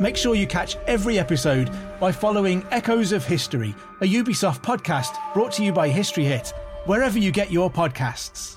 Make 0.00 0.16
sure 0.16 0.34
you 0.34 0.46
catch 0.46 0.76
every 0.86 1.18
episode 1.18 1.70
by 2.00 2.10
following 2.10 2.66
Echoes 2.70 3.12
of 3.12 3.24
History, 3.24 3.74
a 4.00 4.06
Ubisoft 4.06 4.62
podcast 4.62 5.14
brought 5.34 5.52
to 5.52 5.62
you 5.62 5.70
by 5.72 5.88
History 5.88 6.24
Hit 6.24 6.52
wherever 6.86 7.18
you 7.18 7.30
get 7.30 7.50
your 7.50 7.70
podcasts. 7.70 8.56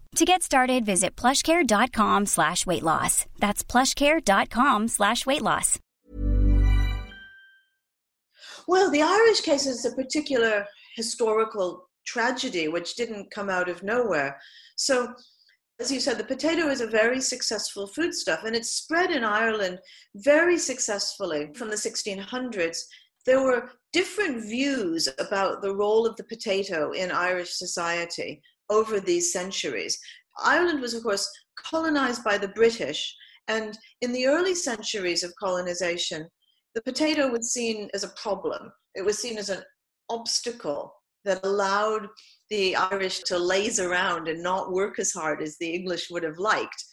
To 0.17 0.25
get 0.25 0.43
started, 0.43 0.85
visit 0.85 1.15
plushcare.com 1.15 2.25
slash 2.25 2.65
weight 2.65 2.83
loss. 2.83 3.25
That's 3.39 3.63
plushcare.com 3.63 4.89
slash 4.89 5.25
weight 5.25 5.41
loss. 5.41 5.79
Well, 8.67 8.91
the 8.91 9.01
Irish 9.01 9.41
case 9.41 9.65
is 9.65 9.85
a 9.85 9.95
particular 9.95 10.65
historical 10.97 11.87
tragedy 12.05 12.67
which 12.67 12.95
didn't 12.95 13.31
come 13.31 13.49
out 13.49 13.69
of 13.69 13.83
nowhere. 13.83 14.37
So, 14.75 15.13
as 15.79 15.89
you 15.89 16.01
said, 16.01 16.17
the 16.17 16.25
potato 16.25 16.67
is 16.67 16.81
a 16.81 16.87
very 16.87 17.21
successful 17.21 17.87
foodstuff 17.87 18.43
and 18.43 18.53
it's 18.53 18.71
spread 18.71 19.11
in 19.11 19.23
Ireland 19.23 19.79
very 20.15 20.57
successfully 20.57 21.51
from 21.55 21.69
the 21.69 21.75
1600s. 21.77 22.79
There 23.25 23.41
were 23.41 23.71
different 23.93 24.43
views 24.43 25.07
about 25.19 25.61
the 25.61 25.73
role 25.73 26.05
of 26.05 26.17
the 26.17 26.25
potato 26.25 26.91
in 26.91 27.11
Irish 27.11 27.53
society 27.53 28.41
over 28.71 28.99
these 28.99 29.31
centuries. 29.31 29.99
Ireland 30.43 30.81
was, 30.81 30.95
of 30.95 31.03
course, 31.03 31.29
colonized 31.63 32.23
by 32.23 32.37
the 32.39 32.47
British, 32.47 33.15
and 33.47 33.77
in 34.01 34.11
the 34.11 34.25
early 34.25 34.55
centuries 34.55 35.23
of 35.23 35.35
colonization, 35.35 36.27
the 36.73 36.81
potato 36.81 37.27
was 37.29 37.51
seen 37.51 37.89
as 37.93 38.03
a 38.03 38.13
problem. 38.21 38.71
It 38.95 39.05
was 39.05 39.19
seen 39.19 39.37
as 39.37 39.49
an 39.49 39.61
obstacle 40.09 40.93
that 41.25 41.45
allowed 41.45 42.07
the 42.49 42.75
Irish 42.75 43.19
to 43.19 43.37
laze 43.37 43.79
around 43.79 44.27
and 44.27 44.41
not 44.41 44.71
work 44.71 44.97
as 44.99 45.11
hard 45.11 45.41
as 45.41 45.57
the 45.57 45.69
English 45.69 46.09
would 46.09 46.23
have 46.23 46.37
liked. 46.37 46.83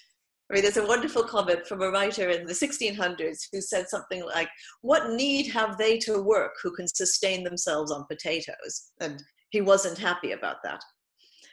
I 0.50 0.54
mean, 0.54 0.62
there's 0.62 0.78
a 0.78 0.86
wonderful 0.86 1.24
comment 1.24 1.66
from 1.66 1.82
a 1.82 1.90
writer 1.90 2.30
in 2.30 2.46
the 2.46 2.54
1600s 2.54 3.48
who 3.52 3.60
said 3.60 3.88
something 3.88 4.24
like, 4.24 4.48
What 4.80 5.12
need 5.12 5.48
have 5.48 5.76
they 5.76 5.98
to 5.98 6.22
work 6.22 6.52
who 6.62 6.74
can 6.74 6.88
sustain 6.88 7.44
themselves 7.44 7.92
on 7.92 8.06
potatoes? 8.10 8.90
And 9.00 9.22
he 9.50 9.60
wasn't 9.60 9.98
happy 9.98 10.32
about 10.32 10.56
that. 10.64 10.82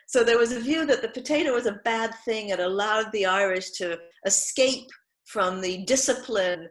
So 0.07 0.23
there 0.23 0.37
was 0.37 0.51
a 0.51 0.59
view 0.59 0.85
that 0.85 1.01
the 1.01 1.09
potato 1.09 1.53
was 1.53 1.65
a 1.65 1.79
bad 1.83 2.13
thing. 2.25 2.49
It 2.49 2.59
allowed 2.59 3.11
the 3.11 3.25
Irish 3.25 3.71
to 3.71 3.97
escape 4.25 4.87
from 5.25 5.61
the 5.61 5.83
discipline 5.85 6.69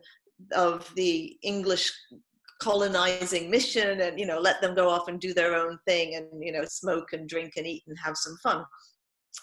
of 0.53 0.91
the 0.97 1.37
English 1.43 1.91
colonizing 2.61 3.50
mission 3.50 4.00
and 4.00 4.19
you 4.19 4.26
know 4.26 4.38
let 4.38 4.61
them 4.61 4.75
go 4.75 4.88
off 4.88 5.09
and 5.09 5.21
do 5.21 5.35
their 5.35 5.55
own 5.55 5.79
thing 5.87 6.14
and 6.14 6.26
you 6.41 6.53
know 6.53 6.64
smoke 6.64 7.12
and 7.12 7.29
drink 7.29 7.53
and 7.57 7.67
eat 7.67 7.83
and 7.87 7.97
have 8.03 8.17
some 8.17 8.37
fun 8.43 8.64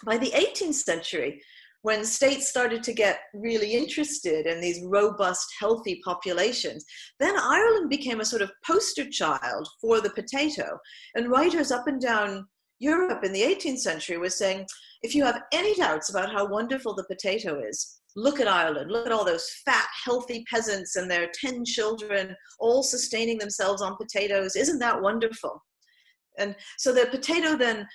by 0.06 0.18
the 0.18 0.32
18th 0.32 0.74
century 0.74 1.42
when 1.84 2.06
states 2.06 2.48
started 2.48 2.82
to 2.84 2.94
get 2.94 3.20
really 3.34 3.74
interested 3.74 4.46
in 4.46 4.62
these 4.62 4.82
robust 4.86 5.46
healthy 5.60 6.02
populations 6.06 6.86
then 7.20 7.38
ireland 7.38 7.90
became 7.90 8.22
a 8.22 8.26
sort 8.26 8.42
of 8.42 8.52
poster 8.66 9.08
child 9.10 9.68
for 9.80 10.00
the 10.00 10.12
potato 10.12 10.80
and 11.16 11.30
writers 11.30 11.72
up 11.72 11.88
and 11.88 12.02
down 12.02 12.48
europe 12.82 13.24
in 13.24 13.32
the 13.32 13.42
18th 13.42 13.80
century 13.80 14.18
was 14.18 14.38
saying 14.38 14.66
if 15.04 15.16
you 15.16 15.24
have 15.24 15.42
any 15.54 15.74
doubts 15.76 16.10
about 16.10 16.32
how 16.32 16.46
wonderful 16.48 16.94
the 16.94 17.06
potato 17.06 17.62
is 17.68 18.02
look 18.16 18.40
at 18.40 18.48
Ireland, 18.48 18.92
look 18.92 19.06
at 19.06 19.12
all 19.12 19.26
those 19.26 19.50
fat, 19.66 19.88
healthy 20.04 20.44
peasants 20.50 20.96
and 20.96 21.10
their 21.10 21.30
10 21.34 21.66
children 21.66 22.36
all 22.60 22.84
sustaining 22.84 23.38
themselves 23.38 23.82
on 23.82 23.96
potatoes. 23.96 24.56
Isn't 24.56 24.80
that 24.80 25.02
wonderful? 25.02 25.64
And 26.38 26.56
so 26.78 26.94
the 26.94 27.08
potato 27.08 27.56
then 27.56 27.88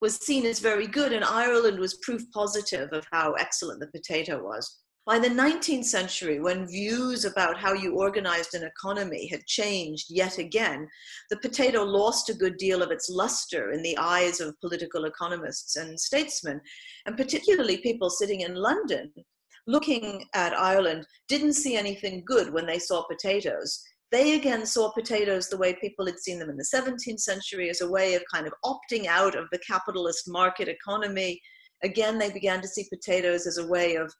was 0.00 0.16
seen 0.16 0.46
as 0.46 0.60
very 0.60 0.86
good, 0.86 1.12
and 1.12 1.24
Ireland 1.24 1.78
was 1.78 1.98
proof 2.02 2.22
positive 2.32 2.88
of 2.92 3.06
how 3.12 3.32
excellent 3.32 3.80
the 3.80 3.86
potato 3.88 4.42
was. 4.42 4.78
By 5.06 5.18
the 5.18 5.28
19th 5.28 5.86
century, 5.86 6.40
when 6.40 6.68
views 6.68 7.24
about 7.24 7.58
how 7.58 7.72
you 7.72 7.96
organized 7.96 8.54
an 8.54 8.64
economy 8.64 9.26
had 9.28 9.46
changed 9.46 10.06
yet 10.10 10.38
again, 10.38 10.86
the 11.30 11.38
potato 11.38 11.82
lost 11.82 12.28
a 12.28 12.34
good 12.34 12.58
deal 12.58 12.82
of 12.82 12.90
its 12.90 13.08
luster 13.08 13.72
in 13.72 13.82
the 13.82 13.96
eyes 13.98 14.40
of 14.40 14.60
political 14.60 15.06
economists 15.06 15.76
and 15.76 15.98
statesmen, 15.98 16.60
and 17.06 17.16
particularly 17.16 17.78
people 17.78 18.10
sitting 18.10 18.42
in 18.42 18.54
London 18.54 19.10
looking 19.66 20.24
at 20.34 20.52
Ireland, 20.52 21.06
didn't 21.28 21.54
see 21.54 21.76
anything 21.76 22.24
good 22.26 22.52
when 22.52 22.66
they 22.66 22.78
saw 22.78 23.04
potatoes. 23.06 23.82
They 24.10 24.34
again 24.34 24.66
saw 24.66 24.92
potatoes 24.92 25.48
the 25.48 25.56
way 25.56 25.74
people 25.80 26.06
had 26.06 26.18
seen 26.18 26.38
them 26.38 26.50
in 26.50 26.56
the 26.56 26.70
17th 26.74 27.20
century 27.20 27.70
as 27.70 27.80
a 27.80 27.90
way 27.90 28.14
of 28.14 28.22
kind 28.32 28.46
of 28.46 28.54
opting 28.64 29.06
out 29.06 29.36
of 29.36 29.46
the 29.52 29.60
capitalist 29.60 30.24
market 30.26 30.68
economy. 30.68 31.40
Again, 31.84 32.18
they 32.18 32.30
began 32.30 32.60
to 32.60 32.68
see 32.68 32.86
potatoes 32.92 33.46
as 33.46 33.58
a 33.58 33.66
way 33.66 33.94
of 33.94 34.12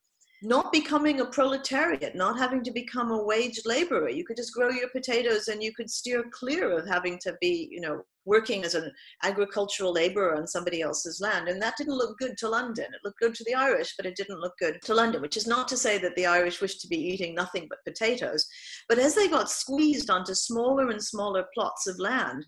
not 0.43 0.73
becoming 0.73 1.21
a 1.21 1.27
proletariat, 1.27 2.15
not 2.15 2.39
having 2.39 2.63
to 2.65 2.71
become 2.71 3.11
a 3.11 3.23
wage 3.23 3.61
laborer. 3.67 4.09
You 4.09 4.25
could 4.25 4.37
just 4.37 4.55
grow 4.55 4.71
your 4.71 4.89
potatoes 4.89 5.49
and 5.49 5.63
you 5.63 5.73
could 5.75 5.91
steer 5.91 6.25
clear 6.33 6.77
of 6.77 6.87
having 6.87 7.19
to 7.21 7.37
be, 7.41 7.69
you 7.71 7.81
know, 7.81 8.03
working 8.25 8.65
as 8.65 8.75
an 8.75 8.91
agricultural 9.23 9.93
laborer 9.93 10.37
on 10.37 10.47
somebody 10.47 10.81
else's 10.81 11.21
land. 11.21 11.49
And 11.49 11.61
that 11.61 11.77
didn't 11.77 11.97
look 11.97 12.17
good 12.19 12.39
to 12.39 12.49
London. 12.49 12.87
It 12.87 13.01
looked 13.05 13.19
good 13.19 13.35
to 13.35 13.45
the 13.45 13.55
Irish, 13.55 13.95
but 13.97 14.07
it 14.07 14.17
didn't 14.17 14.41
look 14.41 14.55
good 14.59 14.79
to 14.83 14.95
London, 14.95 15.21
which 15.21 15.37
is 15.37 15.47
not 15.47 15.69
to 15.69 15.77
say 15.77 15.99
that 15.99 16.15
the 16.17 16.27
Irish 16.27 16.61
wished 16.61 16.81
to 16.83 16.89
be 16.89 16.99
eating 16.99 17.35
nothing 17.35 17.67
but 17.69 17.85
potatoes. 17.87 18.47
But 18.89 18.99
as 18.99 19.15
they 19.15 19.29
got 19.29 19.51
squeezed 19.51 20.11
onto 20.11 20.35
smaller 20.35 20.89
and 20.89 21.03
smaller 21.03 21.47
plots 21.55 21.87
of 21.87 21.99
land, 21.99 22.47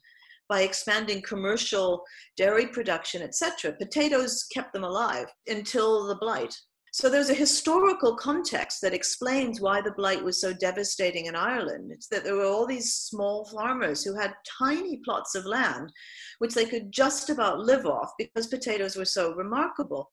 by 0.49 0.62
expanding 0.62 1.22
commercial 1.22 2.02
dairy 2.37 2.66
production, 2.66 3.22
etc. 3.22 3.72
Potatoes 3.72 4.44
kept 4.52 4.75
them 4.75 4.84
alive 4.84 5.26
until 5.46 6.06
the 6.06 6.16
blight 6.16 6.54
so 6.94 7.08
there's 7.08 7.30
a 7.30 7.34
historical 7.34 8.14
context 8.16 8.82
that 8.82 8.92
explains 8.92 9.62
why 9.62 9.80
the 9.80 9.92
blight 9.92 10.22
was 10.22 10.38
so 10.38 10.52
devastating 10.52 11.25
in 11.25 11.34
Ireland. 11.34 11.90
It's 11.90 12.06
that 12.08 12.22
there 12.22 12.37
were 12.37 12.44
all 12.44 12.66
these 12.66 12.92
small 12.92 13.46
farmers 13.46 14.04
who 14.04 14.14
had 14.14 14.34
tiny 14.58 14.99
plots 15.02 15.34
of 15.34 15.46
land, 15.46 15.90
which 16.38 16.52
they 16.52 16.66
could 16.66 16.92
just 16.92 17.30
about 17.30 17.61
live 17.61 17.87
off 17.87 18.12
because 18.18 18.46
potatoes 18.46 18.94
were 18.94 19.06
so 19.06 19.32
remarkable. 19.34 20.11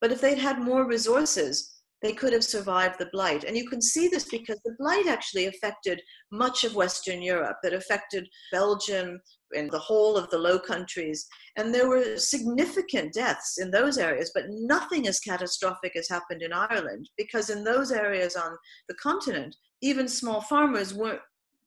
But 0.00 0.12
if 0.12 0.22
they'd 0.22 0.38
had 0.38 0.60
more 0.60 0.88
resources, 0.88 1.82
they 2.00 2.14
could 2.14 2.32
have 2.32 2.44
survived 2.44 2.98
the 2.98 3.10
blight. 3.12 3.44
And 3.44 3.54
you 3.54 3.68
can 3.68 3.82
see 3.82 4.08
this 4.08 4.24
because 4.24 4.60
the 4.64 4.76
blight 4.78 5.06
actually 5.06 5.46
affected 5.46 6.00
much 6.32 6.64
of 6.64 6.74
Western 6.74 7.20
Europe. 7.20 7.58
It 7.64 7.74
affected 7.74 8.26
Belgium, 8.50 9.20
in 9.54 9.68
the 9.68 9.78
whole 9.78 10.16
of 10.16 10.28
the 10.30 10.38
Low 10.38 10.58
Countries. 10.58 11.26
And 11.56 11.72
there 11.72 11.88
were 11.88 12.16
significant 12.16 13.12
deaths 13.12 13.58
in 13.58 13.70
those 13.70 13.98
areas, 13.98 14.30
but 14.34 14.46
nothing 14.48 15.06
as 15.06 15.20
catastrophic 15.20 15.96
as 15.96 16.08
happened 16.08 16.42
in 16.42 16.52
Ireland, 16.52 17.08
because 17.16 17.50
in 17.50 17.64
those 17.64 17.90
areas 17.90 18.36
on 18.36 18.56
the 18.88 18.94
continent, 18.94 19.56
even 19.82 20.08
small 20.08 20.40
farmers 20.40 20.94
weren't 20.94 21.20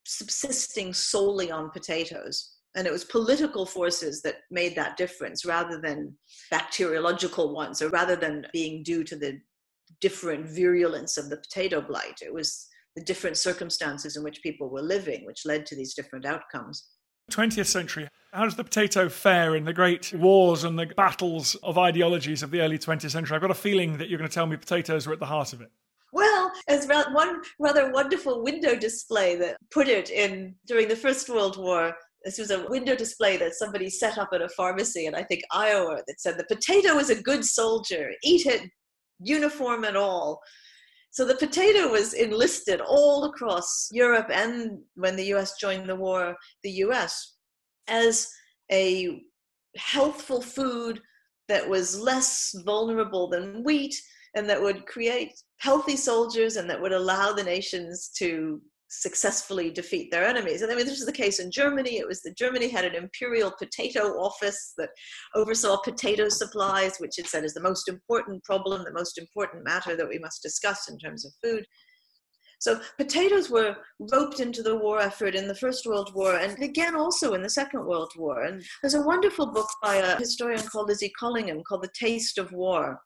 subsisting 0.06 0.94
solely 0.94 1.52
on 1.52 1.70
potatoes. 1.72 2.54
And 2.76 2.86
it 2.86 2.94
was 2.94 3.04
political 3.04 3.66
forces 3.66 4.22
that 4.22 4.38
made 4.52 4.76
that 4.76 4.98
difference 4.98 5.46
rather 5.46 5.82
than 5.82 6.16
bacteriological 6.52 7.54
ones, 7.54 7.82
or 7.82 7.90
rather 7.90 8.16
than 8.16 8.46
being 8.54 8.84
due 8.84 9.04
to 9.04 9.16
the 9.16 9.40
different 10.00 10.48
virulence 10.48 11.18
of 11.18 11.30
the 11.30 11.38
potato 11.38 11.82
blight. 11.82 12.20
It 12.22 12.34
was 12.34 12.68
the 12.96 13.04
different 13.04 13.38
circumstances 13.38 14.18
in 14.18 14.24
which 14.24 14.44
people 14.44 14.70
were 14.70 14.82
living, 14.82 15.26
which 15.26 15.46
led 15.46 15.66
to 15.68 15.76
these 15.76 15.94
different 15.94 16.26
outcomes. 16.26 16.88
20th 17.32 17.68
century, 17.68 18.08
how 18.32 18.44
does 18.46 18.56
the 18.56 18.64
potato 18.64 19.10
fare 19.10 19.56
in 19.56 19.66
the 19.66 19.74
great 19.74 20.14
wars 20.14 20.64
and 20.64 20.78
the 20.78 20.86
battles 20.86 21.56
of 21.56 21.78
ideologies 21.78 22.44
of 22.44 22.52
the 22.52 22.62
early 22.62 22.78
20th 22.78 23.12
century? 23.12 23.36
I've 23.36 23.42
got 23.42 23.52
a 23.52 23.56
feeling 23.56 23.98
that 23.98 24.10
you're 24.10 24.20
going 24.20 24.30
to 24.30 24.34
tell 24.34 24.46
me 24.46 24.56
potatoes 24.58 25.08
were 25.08 25.14
at 25.14 25.20
the 25.20 25.26
heart 25.26 25.54
of 25.54 25.62
it. 25.62 25.70
Well, 26.14 26.52
as 26.68 26.88
one 26.88 27.42
rather 27.60 27.92
wonderful 27.92 28.44
window 28.44 28.76
display 28.76 29.36
that 29.38 29.58
put 29.72 29.88
it 29.88 30.10
in 30.10 30.56
during 30.66 30.88
the 30.88 30.96
First 30.96 31.30
World 31.30 31.58
War. 31.58 31.94
This 32.24 32.38
was 32.38 32.52
a 32.52 32.68
window 32.70 32.96
display 32.96 33.38
that 33.38 33.54
somebody 33.54 33.90
set 33.90 34.18
up 34.18 34.30
at 34.34 34.42
a 34.42 34.50
pharmacy 34.50 35.06
in, 35.06 35.16
I 35.16 35.24
think, 35.24 35.44
Iowa 35.52 36.02
that 36.08 36.20
said, 36.20 36.38
The 36.38 36.56
potato 36.56 36.98
is 36.98 37.10
a 37.10 37.22
good 37.22 37.46
soldier, 37.46 38.12
eat 38.24 38.46
it, 38.46 38.70
uniform 39.20 39.84
and 39.84 39.98
all. 39.98 40.42
So 41.12 41.26
the 41.26 41.36
potato 41.36 41.90
was 41.92 42.14
enlisted 42.14 42.82
all 42.82 43.26
across 43.26 43.90
Europe 43.92 44.30
and 44.32 44.80
when 44.96 45.16
the 45.16 45.34
US 45.36 45.58
joined 45.60 45.90
the 45.90 45.96
war, 45.96 46.36
the 46.64 46.72
US, 46.86 47.38
as 47.88 48.30
a 48.72 49.22
healthful 49.78 50.42
food 50.42 51.02
that 51.48 51.68
was 51.68 52.00
less 52.00 52.54
vulnerable 52.66 53.30
than 53.30 53.64
wheat 53.64 53.96
and 54.36 54.50
that 54.50 54.62
would 54.62 54.86
create 54.86 55.34
healthy 55.58 55.96
soldiers 55.96 56.58
and 56.58 56.70
that 56.70 56.82
would 56.82 56.92
allow 56.92 57.32
the 57.32 57.44
nations 57.44 58.10
to 58.18 58.62
successfully 58.90 59.70
defeat 59.70 60.10
their 60.12 60.26
enemies. 60.26 60.62
And 60.62 60.72
I 60.72 60.76
mean, 60.76 60.86
this 60.86 60.98
was 60.98 61.06
the 61.06 61.12
case 61.12 61.40
in 61.40 61.52
Germany. 61.52 61.98
It 61.98 62.08
was 62.08 62.22
that 62.22 62.38
Germany 62.38 62.70
had 62.70 62.86
an 62.86 62.96
imperial 62.96 63.54
potato 63.58 64.14
office 64.20 64.74
that 64.78 64.90
oversaw 65.36 65.78
potato 65.78 66.30
supplies, 66.30 66.98
which 67.00 67.20
it 67.20 67.28
said 67.28 67.44
is 67.44 67.54
the 67.54 67.62
most 67.62 67.90
important 67.90 68.44
problem, 68.44 68.84
the 68.84 68.94
most 68.94 69.18
important 69.18 69.64
matter 69.66 69.96
that 69.96 70.08
we 70.08 70.20
must 70.20 70.42
discuss 70.42 70.90
in 70.90 70.98
terms 70.98 71.26
of 71.26 71.34
food. 71.44 71.66
So 72.60 72.80
potatoes 72.98 73.50
were 73.52 73.76
roped 74.12 74.40
into 74.40 74.64
the 74.64 74.76
war 74.76 75.00
effort 75.00 75.36
in 75.36 75.48
the 75.48 75.56
First 75.56 75.86
World 75.86 76.12
War 76.16 76.38
and 76.38 76.62
again 76.64 76.96
also 76.96 77.36
in 77.36 77.44
the 77.44 77.50
Second 77.50 77.86
World 77.86 78.12
War. 78.18 78.44
And 78.44 78.64
there's 78.82 78.96
a 78.96 79.02
wonderful 79.02 79.48
book 79.48 79.70
by 79.84 79.98
a 79.98 80.18
historian 80.18 80.64
called 80.64 80.88
Lizzie 80.88 81.14
Collingham 81.20 81.62
called 81.68 81.84
The 81.84 81.92
Taste 82.00 82.40
of 82.40 82.52
War 82.52 83.00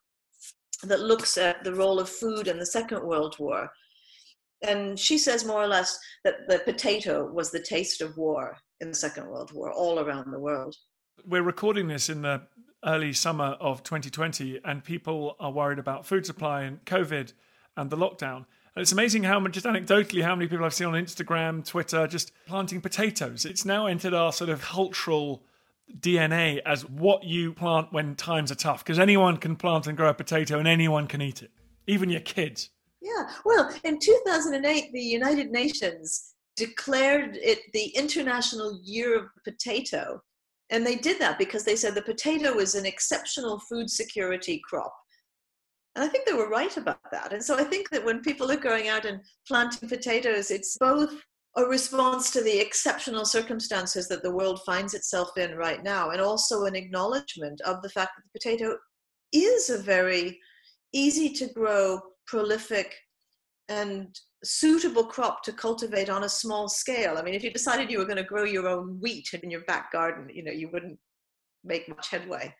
that 0.84 1.00
looks 1.00 1.36
at 1.36 1.62
the 1.64 1.74
role 1.74 2.00
of 2.00 2.08
food 2.08 2.48
in 2.48 2.58
the 2.58 2.66
Second 2.66 3.04
World 3.04 3.36
War 3.38 3.68
and 4.62 4.98
she 4.98 5.18
says 5.18 5.44
more 5.44 5.62
or 5.62 5.66
less 5.66 5.98
that 6.24 6.48
the 6.48 6.58
potato 6.60 7.30
was 7.30 7.50
the 7.50 7.60
taste 7.60 8.00
of 8.00 8.16
war 8.16 8.56
in 8.80 8.88
the 8.88 8.94
Second 8.94 9.28
World 9.28 9.52
War 9.52 9.72
all 9.72 10.00
around 10.00 10.30
the 10.30 10.38
world. 10.38 10.76
We're 11.26 11.42
recording 11.42 11.88
this 11.88 12.08
in 12.08 12.22
the 12.22 12.42
early 12.84 13.12
summer 13.12 13.56
of 13.60 13.82
2020, 13.82 14.60
and 14.64 14.82
people 14.82 15.36
are 15.38 15.52
worried 15.52 15.78
about 15.78 16.06
food 16.06 16.26
supply 16.26 16.62
and 16.62 16.84
COVID 16.84 17.32
and 17.76 17.90
the 17.90 17.96
lockdown. 17.96 18.44
And 18.74 18.82
it's 18.82 18.92
amazing 18.92 19.24
how 19.24 19.38
much, 19.38 19.52
just 19.52 19.66
anecdotally, 19.66 20.22
how 20.22 20.34
many 20.34 20.48
people 20.48 20.64
I've 20.64 20.74
seen 20.74 20.88
on 20.88 20.94
Instagram, 20.94 21.64
Twitter, 21.64 22.06
just 22.06 22.32
planting 22.46 22.80
potatoes. 22.80 23.44
It's 23.44 23.64
now 23.64 23.86
entered 23.86 24.14
our 24.14 24.32
sort 24.32 24.50
of 24.50 24.62
cultural 24.62 25.44
DNA 26.00 26.60
as 26.64 26.88
what 26.88 27.24
you 27.24 27.52
plant 27.52 27.92
when 27.92 28.14
times 28.14 28.50
are 28.50 28.56
tough, 28.56 28.82
because 28.84 28.98
anyone 28.98 29.36
can 29.36 29.56
plant 29.56 29.86
and 29.86 29.96
grow 29.96 30.08
a 30.08 30.14
potato 30.14 30.58
and 30.58 30.66
anyone 30.66 31.06
can 31.06 31.20
eat 31.20 31.42
it, 31.42 31.50
even 31.86 32.08
your 32.08 32.20
kids. 32.20 32.70
Yeah, 33.02 33.28
well, 33.44 33.74
in 33.82 33.98
2008, 33.98 34.92
the 34.92 35.00
United 35.00 35.50
Nations 35.50 36.34
declared 36.56 37.36
it 37.36 37.60
the 37.72 37.88
International 37.96 38.80
Year 38.84 39.18
of 39.18 39.26
Potato. 39.44 40.20
And 40.70 40.86
they 40.86 40.94
did 40.94 41.18
that 41.20 41.38
because 41.38 41.64
they 41.64 41.76
said 41.76 41.94
the 41.94 42.02
potato 42.02 42.58
is 42.58 42.74
an 42.76 42.86
exceptional 42.86 43.58
food 43.68 43.90
security 43.90 44.62
crop. 44.68 44.94
And 45.96 46.04
I 46.04 46.08
think 46.08 46.26
they 46.26 46.32
were 46.32 46.48
right 46.48 46.74
about 46.76 47.00
that. 47.10 47.32
And 47.32 47.42
so 47.42 47.58
I 47.58 47.64
think 47.64 47.90
that 47.90 48.04
when 48.04 48.20
people 48.20 48.50
are 48.50 48.56
going 48.56 48.88
out 48.88 49.04
and 49.04 49.20
planting 49.48 49.88
potatoes, 49.88 50.50
it's 50.50 50.78
both 50.78 51.12
a 51.56 51.64
response 51.64 52.30
to 52.30 52.42
the 52.42 52.60
exceptional 52.60 53.26
circumstances 53.26 54.08
that 54.08 54.22
the 54.22 54.34
world 54.34 54.60
finds 54.64 54.94
itself 54.94 55.36
in 55.36 55.54
right 55.54 55.82
now, 55.82 56.10
and 56.10 56.20
also 56.20 56.64
an 56.64 56.74
acknowledgement 56.74 57.60
of 57.62 57.82
the 57.82 57.90
fact 57.90 58.12
that 58.16 58.22
the 58.32 58.38
potato 58.38 58.78
is 59.34 59.68
a 59.68 59.76
very 59.76 60.38
easy 60.94 61.30
to 61.30 61.52
grow 61.52 62.00
prolific 62.26 62.94
and 63.68 64.18
suitable 64.44 65.04
crop 65.04 65.42
to 65.44 65.52
cultivate 65.52 66.10
on 66.10 66.24
a 66.24 66.28
small 66.28 66.68
scale. 66.68 67.16
I 67.16 67.22
mean, 67.22 67.34
if 67.34 67.44
you 67.44 67.50
decided 67.50 67.90
you 67.90 67.98
were 67.98 68.04
going 68.04 68.16
to 68.16 68.24
grow 68.24 68.44
your 68.44 68.68
own 68.68 68.98
wheat 69.00 69.28
in 69.42 69.50
your 69.50 69.62
back 69.62 69.92
garden, 69.92 70.28
you 70.32 70.42
know, 70.42 70.52
you 70.52 70.68
wouldn't 70.72 70.98
make 71.64 71.88
much 71.88 72.10
headway. 72.10 72.54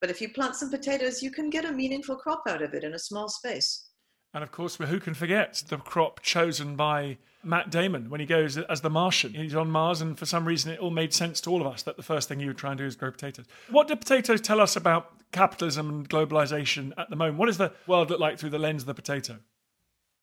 But 0.00 0.10
if 0.10 0.20
you 0.20 0.28
plant 0.28 0.56
some 0.56 0.70
potatoes, 0.70 1.22
you 1.22 1.30
can 1.30 1.48
get 1.48 1.64
a 1.64 1.72
meaningful 1.72 2.16
crop 2.16 2.42
out 2.48 2.62
of 2.62 2.74
it 2.74 2.84
in 2.84 2.94
a 2.94 2.98
small 2.98 3.28
space. 3.28 3.88
And 4.34 4.42
of 4.42 4.50
course, 4.50 4.76
who 4.76 4.98
can 4.98 5.14
forget 5.14 5.62
the 5.68 5.76
crop 5.76 6.20
chosen 6.22 6.74
by 6.74 7.18
Matt 7.44 7.70
Damon 7.70 8.08
when 8.08 8.18
he 8.18 8.26
goes 8.26 8.56
as 8.56 8.80
the 8.80 8.90
Martian? 8.90 9.34
He's 9.34 9.54
on 9.54 9.70
Mars, 9.70 10.00
and 10.00 10.18
for 10.18 10.26
some 10.26 10.46
reason, 10.46 10.72
it 10.72 10.80
all 10.80 10.90
made 10.90 11.12
sense 11.12 11.40
to 11.42 11.50
all 11.50 11.60
of 11.60 11.66
us 11.66 11.82
that 11.82 11.96
the 11.96 12.02
first 12.02 12.28
thing 12.28 12.40
he 12.40 12.46
would 12.46 12.56
try 12.56 12.70
and 12.70 12.78
do 12.78 12.86
is 12.86 12.96
grow 12.96 13.10
potatoes. 13.10 13.44
What 13.70 13.88
do 13.88 13.96
potatoes 13.96 14.40
tell 14.40 14.60
us 14.60 14.74
about 14.74 15.12
capitalism 15.32 15.88
and 15.88 16.08
globalization 16.08 16.92
at 16.98 17.10
the 17.10 17.16
moment? 17.16 17.38
What 17.38 17.46
does 17.46 17.58
the 17.58 17.72
world 17.86 18.10
look 18.10 18.20
like 18.20 18.38
through 18.38 18.50
the 18.50 18.58
lens 18.58 18.82
of 18.82 18.86
the 18.86 18.94
potato? 18.94 19.38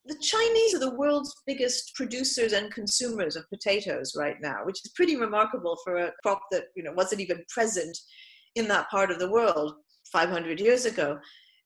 The 0.06 0.18
Chinese 0.22 0.74
are 0.74 0.80
the 0.80 0.96
world's 0.96 1.36
biggest 1.46 1.94
producers 1.96 2.54
and 2.54 2.72
consumers 2.72 3.36
of 3.36 3.50
potatoes 3.50 4.16
right 4.18 4.38
now, 4.42 4.66
which 4.66 4.80
is 4.84 4.92
pretty 4.96 5.18
remarkable 5.18 5.78
for 5.84 5.98
a 5.98 6.12
crop 6.24 6.42
that 6.52 6.66
you 6.76 6.84
know 6.84 6.94
wasn't 6.94 7.22
even 7.22 7.44
present 7.50 7.98
in 8.56 8.68
that 8.70 8.90
part 8.90 9.12
of 9.12 9.20
the 9.20 9.30
world 9.30 9.76
500 10.12 10.60
years 10.60 10.86
ago. 10.86 11.20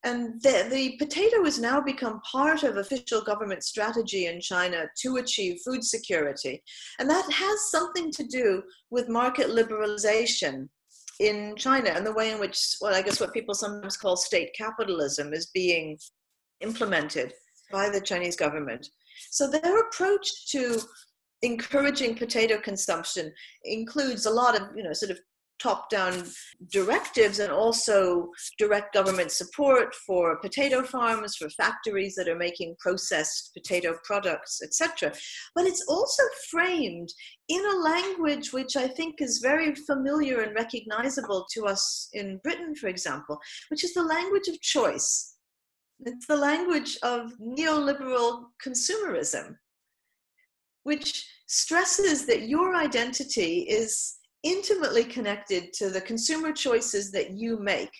And 0.05 0.41
the, 0.41 0.67
the, 0.69 0.97
potato 0.97 1.45
has 1.45 1.59
now 1.59 1.79
become 1.79 2.19
part 2.29 2.63
of 2.63 2.75
official 2.75 3.21
government 3.21 3.63
strategy 3.63 4.25
in 4.25 4.41
China 4.41 4.85
to 5.01 5.15
achieve 5.15 5.61
food 5.65 5.81
security. 5.81 6.61
And 6.99 7.09
that 7.09 7.31
has 7.31 7.71
something 7.71 8.11
to 8.11 8.25
do 8.25 8.63
with 8.89 9.07
market 9.07 9.47
liberalization 9.47 10.67
in 11.23 11.55
China 11.55 11.89
and 11.89 12.05
the 12.05 12.13
way 12.13 12.31
in 12.31 12.39
which, 12.39 12.75
well, 12.81 12.93
I 12.93 13.01
guess 13.01 13.19
what 13.19 13.33
people 13.33 13.55
sometimes 13.55 13.97
call 13.97 14.17
state 14.17 14.53
capitalism 14.57 15.33
is 15.33 15.47
being 15.47 15.97
implemented 16.61 17.33
by 17.71 17.89
the 17.89 18.01
Chinese 18.01 18.35
government. 18.35 18.89
So 19.31 19.49
their 19.49 19.79
approach 19.87 20.51
to 20.51 20.81
encouraging 21.41 22.15
potato 22.15 22.59
consumption 22.59 23.31
includes 23.63 24.25
a 24.25 24.31
lot 24.31 24.59
of, 24.59 24.67
you 24.75 24.83
know, 24.83 24.93
sort 24.93 25.11
of 25.11 25.19
top 25.63 25.89
down 25.89 26.25
directives 26.69 27.39
and 27.39 27.51
also 27.51 28.29
direct 28.57 28.93
government 28.93 29.31
support 29.31 29.95
for 29.95 30.37
potato 30.41 30.83
farms, 30.83 31.35
for 31.37 31.49
factories 31.49 32.15
that 32.15 32.27
are 32.27 32.35
making 32.35 32.75
processed 32.79 33.51
potato 33.53 33.95
products, 34.03 34.61
etc. 34.61 35.13
But 35.55 35.65
it's 35.65 35.85
also 35.87 36.23
framed 36.51 37.09
in 37.47 37.65
a 37.65 37.77
language 37.77 38.51
which 38.51 38.75
I 38.75 38.87
think 38.87 39.15
is 39.19 39.39
very 39.39 39.73
familiar 39.73 40.41
and 40.41 40.53
recognizable 40.53 41.45
to 41.53 41.65
us 41.65 42.09
in 42.13 42.39
Britain, 42.43 42.75
for 42.75 42.87
example, 42.87 43.39
which 43.69 43.83
is 43.83 43.93
the 43.93 44.03
language 44.03 44.49
of 44.49 44.59
choice. 44.61 45.35
It's 46.05 46.27
the 46.27 46.35
language 46.35 46.97
of 47.03 47.31
neoliberal 47.39 48.45
consumerism, 48.65 49.55
which 50.83 51.25
stresses 51.47 52.25
that 52.25 52.49
your 52.49 52.75
identity 52.75 53.59
is 53.69 54.15
intimately 54.43 55.03
connected 55.03 55.73
to 55.73 55.89
the 55.89 56.01
consumer 56.01 56.51
choices 56.51 57.11
that 57.11 57.31
you 57.31 57.57
make 57.59 57.91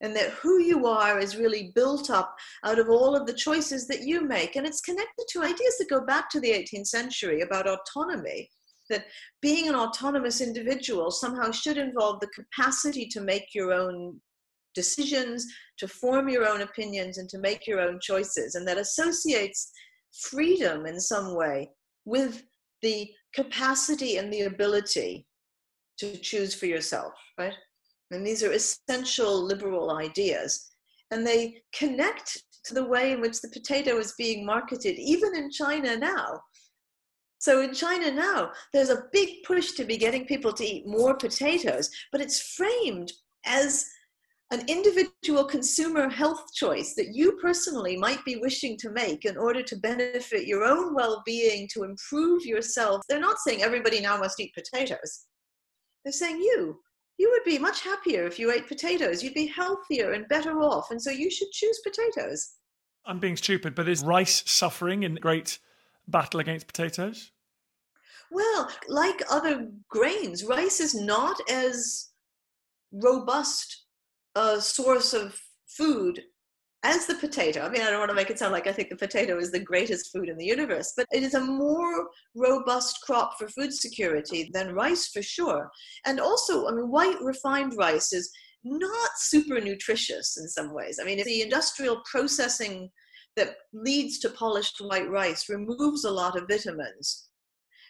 and 0.00 0.16
that 0.16 0.30
who 0.30 0.60
you 0.60 0.86
are 0.86 1.18
is 1.18 1.36
really 1.36 1.72
built 1.74 2.10
up 2.10 2.34
out 2.64 2.78
of 2.78 2.88
all 2.88 3.14
of 3.14 3.26
the 3.26 3.34
choices 3.34 3.86
that 3.86 4.02
you 4.02 4.26
make. 4.26 4.56
And 4.56 4.66
it's 4.66 4.80
connected 4.80 5.26
to 5.30 5.42
ideas 5.42 5.76
that 5.78 5.90
go 5.90 6.00
back 6.00 6.30
to 6.30 6.40
the 6.40 6.50
18th 6.50 6.86
century 6.86 7.42
about 7.42 7.68
autonomy 7.68 8.48
that 8.90 9.06
being 9.40 9.68
an 9.68 9.74
autonomous 9.74 10.40
individual 10.40 11.10
somehow 11.10 11.50
should 11.50 11.78
involve 11.78 12.20
the 12.20 12.28
capacity 12.28 13.06
to 13.06 13.20
make 13.20 13.54
your 13.54 13.72
own 13.72 14.20
decisions 14.74 15.46
to 15.78 15.88
form 15.88 16.28
your 16.28 16.46
own 16.46 16.60
opinions 16.60 17.18
and 17.18 17.28
to 17.28 17.38
make 17.38 17.66
your 17.66 17.80
own 17.80 17.98
choices 18.00 18.54
and 18.54 18.66
that 18.68 18.78
associates 18.78 19.72
freedom 20.22 20.86
in 20.86 21.00
some 21.00 21.34
way 21.34 21.68
with 22.04 22.42
the 22.82 23.08
capacity 23.34 24.16
and 24.16 24.32
the 24.32 24.42
ability 24.42 25.26
to 26.00 26.16
choose 26.18 26.54
for 26.54 26.66
yourself, 26.66 27.12
right? 27.38 27.54
And 28.10 28.26
these 28.26 28.42
are 28.42 28.52
essential 28.52 29.42
liberal 29.42 29.96
ideas. 29.96 30.70
And 31.10 31.26
they 31.26 31.62
connect 31.72 32.42
to 32.64 32.74
the 32.74 32.84
way 32.84 33.12
in 33.12 33.20
which 33.20 33.40
the 33.40 33.48
potato 33.48 33.98
is 33.98 34.14
being 34.18 34.44
marketed, 34.44 34.98
even 34.98 35.34
in 35.36 35.50
China 35.50 35.96
now. 35.96 36.40
So 37.38 37.62
in 37.62 37.72
China 37.72 38.10
now, 38.10 38.50
there's 38.72 38.90
a 38.90 39.04
big 39.12 39.42
push 39.46 39.72
to 39.72 39.84
be 39.84 39.96
getting 39.96 40.26
people 40.26 40.52
to 40.52 40.64
eat 40.64 40.86
more 40.86 41.16
potatoes, 41.16 41.90
but 42.12 42.20
it's 42.20 42.54
framed 42.54 43.12
as 43.46 43.86
an 44.52 44.62
individual 44.66 45.44
consumer 45.44 46.08
health 46.08 46.52
choice 46.52 46.94
that 46.96 47.14
you 47.14 47.38
personally 47.40 47.96
might 47.96 48.22
be 48.24 48.36
wishing 48.36 48.76
to 48.78 48.90
make 48.90 49.24
in 49.24 49.36
order 49.36 49.62
to 49.62 49.76
benefit 49.76 50.46
your 50.46 50.64
own 50.64 50.94
well 50.94 51.22
being, 51.24 51.68
to 51.72 51.84
improve 51.84 52.44
yourself. 52.44 53.00
They're 53.08 53.20
not 53.20 53.38
saying 53.38 53.62
everybody 53.62 54.00
now 54.00 54.18
must 54.18 54.40
eat 54.40 54.52
potatoes. 54.54 55.26
They're 56.04 56.12
saying 56.12 56.38
you, 56.38 56.80
you 57.18 57.30
would 57.30 57.44
be 57.44 57.58
much 57.58 57.82
happier 57.82 58.24
if 58.26 58.38
you 58.38 58.50
ate 58.50 58.66
potatoes. 58.66 59.22
You'd 59.22 59.34
be 59.34 59.46
healthier 59.46 60.12
and 60.12 60.28
better 60.28 60.60
off. 60.60 60.90
And 60.90 61.00
so 61.00 61.10
you 61.10 61.30
should 61.30 61.50
choose 61.52 61.78
potatoes. 61.84 62.54
I'm 63.04 63.18
being 63.18 63.36
stupid, 63.36 63.74
but 63.74 63.88
is 63.88 64.02
rice 64.02 64.42
suffering 64.46 65.02
in 65.02 65.16
great 65.16 65.58
battle 66.08 66.40
against 66.40 66.66
potatoes? 66.66 67.32
Well, 68.30 68.70
like 68.88 69.22
other 69.30 69.68
grains, 69.88 70.44
rice 70.44 70.80
is 70.80 70.94
not 70.94 71.36
as 71.50 72.08
robust 72.92 73.84
a 74.34 74.60
source 74.60 75.12
of 75.12 75.38
food 75.66 76.22
as 76.82 77.06
the 77.06 77.14
potato. 77.14 77.60
I 77.60 77.68
mean, 77.68 77.82
I 77.82 77.90
don't 77.90 77.98
want 77.98 78.10
to 78.10 78.16
make 78.16 78.30
it 78.30 78.38
sound 78.38 78.52
like 78.52 78.66
I 78.66 78.72
think 78.72 78.88
the 78.88 78.96
potato 78.96 79.38
is 79.38 79.50
the 79.50 79.60
greatest 79.60 80.10
food 80.12 80.28
in 80.28 80.36
the 80.38 80.46
universe, 80.46 80.94
but 80.96 81.06
it 81.12 81.22
is 81.22 81.34
a 81.34 81.40
more 81.40 82.08
robust 82.34 83.00
crop 83.02 83.38
for 83.38 83.48
food 83.48 83.72
security 83.72 84.50
than 84.54 84.74
rice 84.74 85.08
for 85.08 85.22
sure. 85.22 85.70
And 86.06 86.20
also, 86.20 86.66
I 86.66 86.72
mean, 86.72 86.90
white 86.90 87.20
refined 87.20 87.74
rice 87.76 88.12
is 88.12 88.30
not 88.64 89.10
super 89.16 89.60
nutritious 89.60 90.38
in 90.38 90.48
some 90.48 90.74
ways. 90.74 90.98
I 91.00 91.04
mean, 91.04 91.22
the 91.24 91.42
industrial 91.42 92.02
processing 92.10 92.90
that 93.36 93.56
leads 93.72 94.18
to 94.20 94.30
polished 94.30 94.80
white 94.80 95.08
rice 95.08 95.48
removes 95.48 96.04
a 96.04 96.10
lot 96.10 96.36
of 96.36 96.48
vitamins. 96.48 97.29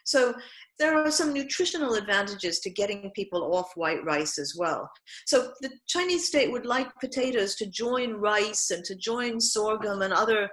So 0.04 0.34
there 0.78 0.96
are 0.96 1.10
some 1.10 1.32
nutritional 1.32 1.94
advantages 1.94 2.60
to 2.60 2.70
getting 2.70 3.10
people 3.14 3.54
off 3.54 3.70
white 3.74 4.04
rice 4.04 4.38
as 4.38 4.54
well. 4.58 4.88
So 5.26 5.52
the 5.60 5.70
Chinese 5.86 6.26
state 6.26 6.50
would 6.50 6.66
like 6.66 6.88
potatoes 7.00 7.54
to 7.56 7.66
join 7.66 8.14
rice 8.14 8.70
and 8.70 8.84
to 8.84 8.94
join 8.96 9.40
sorghum 9.40 10.02
and 10.02 10.12
other 10.12 10.48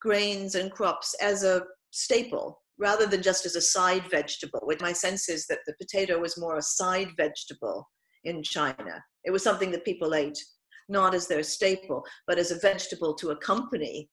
grains 0.00 0.54
and 0.54 0.70
crops 0.72 1.14
as 1.20 1.44
a 1.44 1.62
staple 1.90 2.60
rather 2.78 3.06
than 3.06 3.22
just 3.22 3.44
as 3.44 3.56
a 3.56 3.60
side 3.60 4.04
vegetable. 4.10 4.60
Which 4.62 4.80
my 4.80 4.92
sense 4.92 5.28
is 5.28 5.46
that 5.46 5.60
the 5.66 5.74
potato 5.80 6.18
was 6.18 6.38
more 6.38 6.56
a 6.56 6.62
side 6.62 7.08
vegetable 7.16 7.88
in 8.24 8.42
China. 8.42 9.02
It 9.24 9.30
was 9.30 9.42
something 9.42 9.70
that 9.72 9.84
people 9.84 10.14
ate 10.14 10.38
not 10.88 11.14
as 11.14 11.26
their 11.26 11.42
staple, 11.42 12.04
but 12.26 12.38
as 12.38 12.50
a 12.50 12.58
vegetable 12.58 13.14
to 13.14 13.30
accompany 13.30 14.08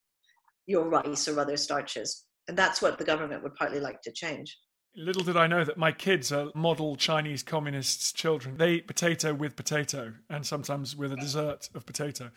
your 0.68 0.90
rice 0.90 1.28
or 1.28 1.40
other 1.40 1.58
starches. 1.58 2.26
And 2.48 2.58
that's 2.58 2.82
what 2.82 2.98
the 2.98 3.06
government 3.06 3.44
would 3.44 3.56
partly 3.56 3.80
like 3.80 4.02
to 4.02 4.12
change. 4.12 4.56
Little 4.98 5.24
did 5.24 5.36
I 5.36 5.48
know 5.48 5.66
that 5.66 5.78
my 5.78 5.92
kids 5.92 6.32
are 6.32 6.52
model 6.56 6.96
Chinese 6.96 7.44
communists' 7.44 8.14
children. 8.14 8.56
They 8.56 8.76
eat 8.76 8.88
potato 8.88 9.34
with 9.34 9.58
potato 9.58 10.14
and 10.30 10.46
sometimes 10.46 10.96
with 10.96 11.12
a 11.12 11.18
dessert 11.18 11.70
of 11.76 11.86
potato. 11.86 12.32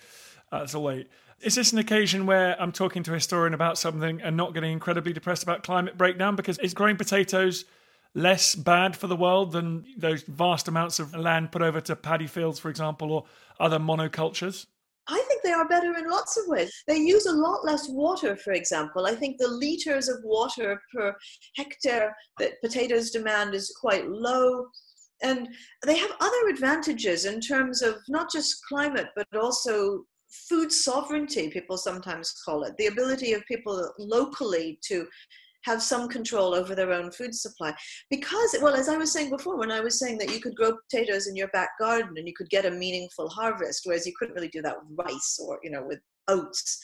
Uh, 0.50 0.60
that's 0.60 0.74
all 0.74 0.86
they 0.86 1.00
eat. 1.00 1.10
Is 1.40 1.54
this 1.54 1.72
an 1.72 1.78
occasion 1.78 2.26
where 2.26 2.60
I'm 2.60 2.72
talking 2.72 3.04
to 3.04 3.12
a 3.12 3.14
historian 3.14 3.54
about 3.54 3.78
something 3.78 4.20
and 4.20 4.36
not 4.36 4.54
getting 4.54 4.72
incredibly 4.72 5.12
depressed 5.12 5.44
about 5.44 5.62
climate 5.62 5.96
breakdown? 5.96 6.34
Because 6.34 6.58
is 6.58 6.74
growing 6.74 6.96
potatoes 6.96 7.64
less 8.12 8.56
bad 8.56 8.96
for 8.96 9.06
the 9.06 9.14
world 9.14 9.52
than 9.52 9.84
those 9.96 10.22
vast 10.22 10.66
amounts 10.66 10.98
of 10.98 11.14
land 11.14 11.52
put 11.52 11.62
over 11.62 11.80
to 11.82 11.94
paddy 11.94 12.26
fields, 12.26 12.58
for 12.58 12.70
example, 12.70 13.12
or 13.12 13.24
other 13.60 13.78
monocultures? 13.78 14.66
I 15.08 15.20
think 15.28 15.42
they 15.42 15.52
are 15.52 15.68
better 15.68 15.94
in 15.96 16.10
lots 16.10 16.36
of 16.36 16.44
ways. 16.48 16.70
They 16.86 16.96
use 16.96 17.26
a 17.26 17.32
lot 17.32 17.64
less 17.64 17.88
water, 17.88 18.36
for 18.36 18.52
example. 18.52 19.06
I 19.06 19.14
think 19.14 19.38
the 19.38 19.48
liters 19.48 20.08
of 20.08 20.18
water 20.22 20.80
per 20.94 21.14
hectare 21.56 22.14
that 22.38 22.60
potatoes 22.62 23.10
demand 23.10 23.54
is 23.54 23.74
quite 23.80 24.08
low. 24.08 24.66
And 25.22 25.48
they 25.84 25.96
have 25.96 26.12
other 26.20 26.48
advantages 26.48 27.24
in 27.24 27.40
terms 27.40 27.82
of 27.82 27.96
not 28.08 28.30
just 28.30 28.64
climate, 28.68 29.08
but 29.16 29.26
also 29.34 30.04
food 30.48 30.70
sovereignty, 30.70 31.48
people 31.48 31.78
sometimes 31.78 32.34
call 32.44 32.64
it, 32.64 32.74
the 32.76 32.86
ability 32.86 33.32
of 33.32 33.42
people 33.46 33.90
locally 33.98 34.78
to 34.84 35.06
have 35.68 35.82
some 35.82 36.08
control 36.08 36.54
over 36.54 36.74
their 36.74 36.92
own 36.92 37.10
food 37.10 37.34
supply. 37.34 37.74
Because, 38.10 38.56
well, 38.62 38.74
as 38.74 38.88
I 38.88 38.96
was 38.96 39.12
saying 39.12 39.30
before, 39.30 39.58
when 39.58 39.70
I 39.70 39.80
was 39.80 39.98
saying 39.98 40.18
that 40.18 40.32
you 40.32 40.40
could 40.40 40.56
grow 40.56 40.76
potatoes 40.76 41.26
in 41.26 41.36
your 41.36 41.48
back 41.48 41.70
garden 41.78 42.14
and 42.16 42.26
you 42.26 42.34
could 42.34 42.50
get 42.50 42.66
a 42.66 42.70
meaningful 42.70 43.28
harvest, 43.28 43.82
whereas 43.84 44.06
you 44.06 44.14
couldn't 44.18 44.34
really 44.34 44.48
do 44.48 44.62
that 44.62 44.76
with 44.76 45.06
rice 45.06 45.38
or, 45.40 45.58
you 45.62 45.70
know, 45.70 45.84
with 45.86 46.00
oats. 46.26 46.80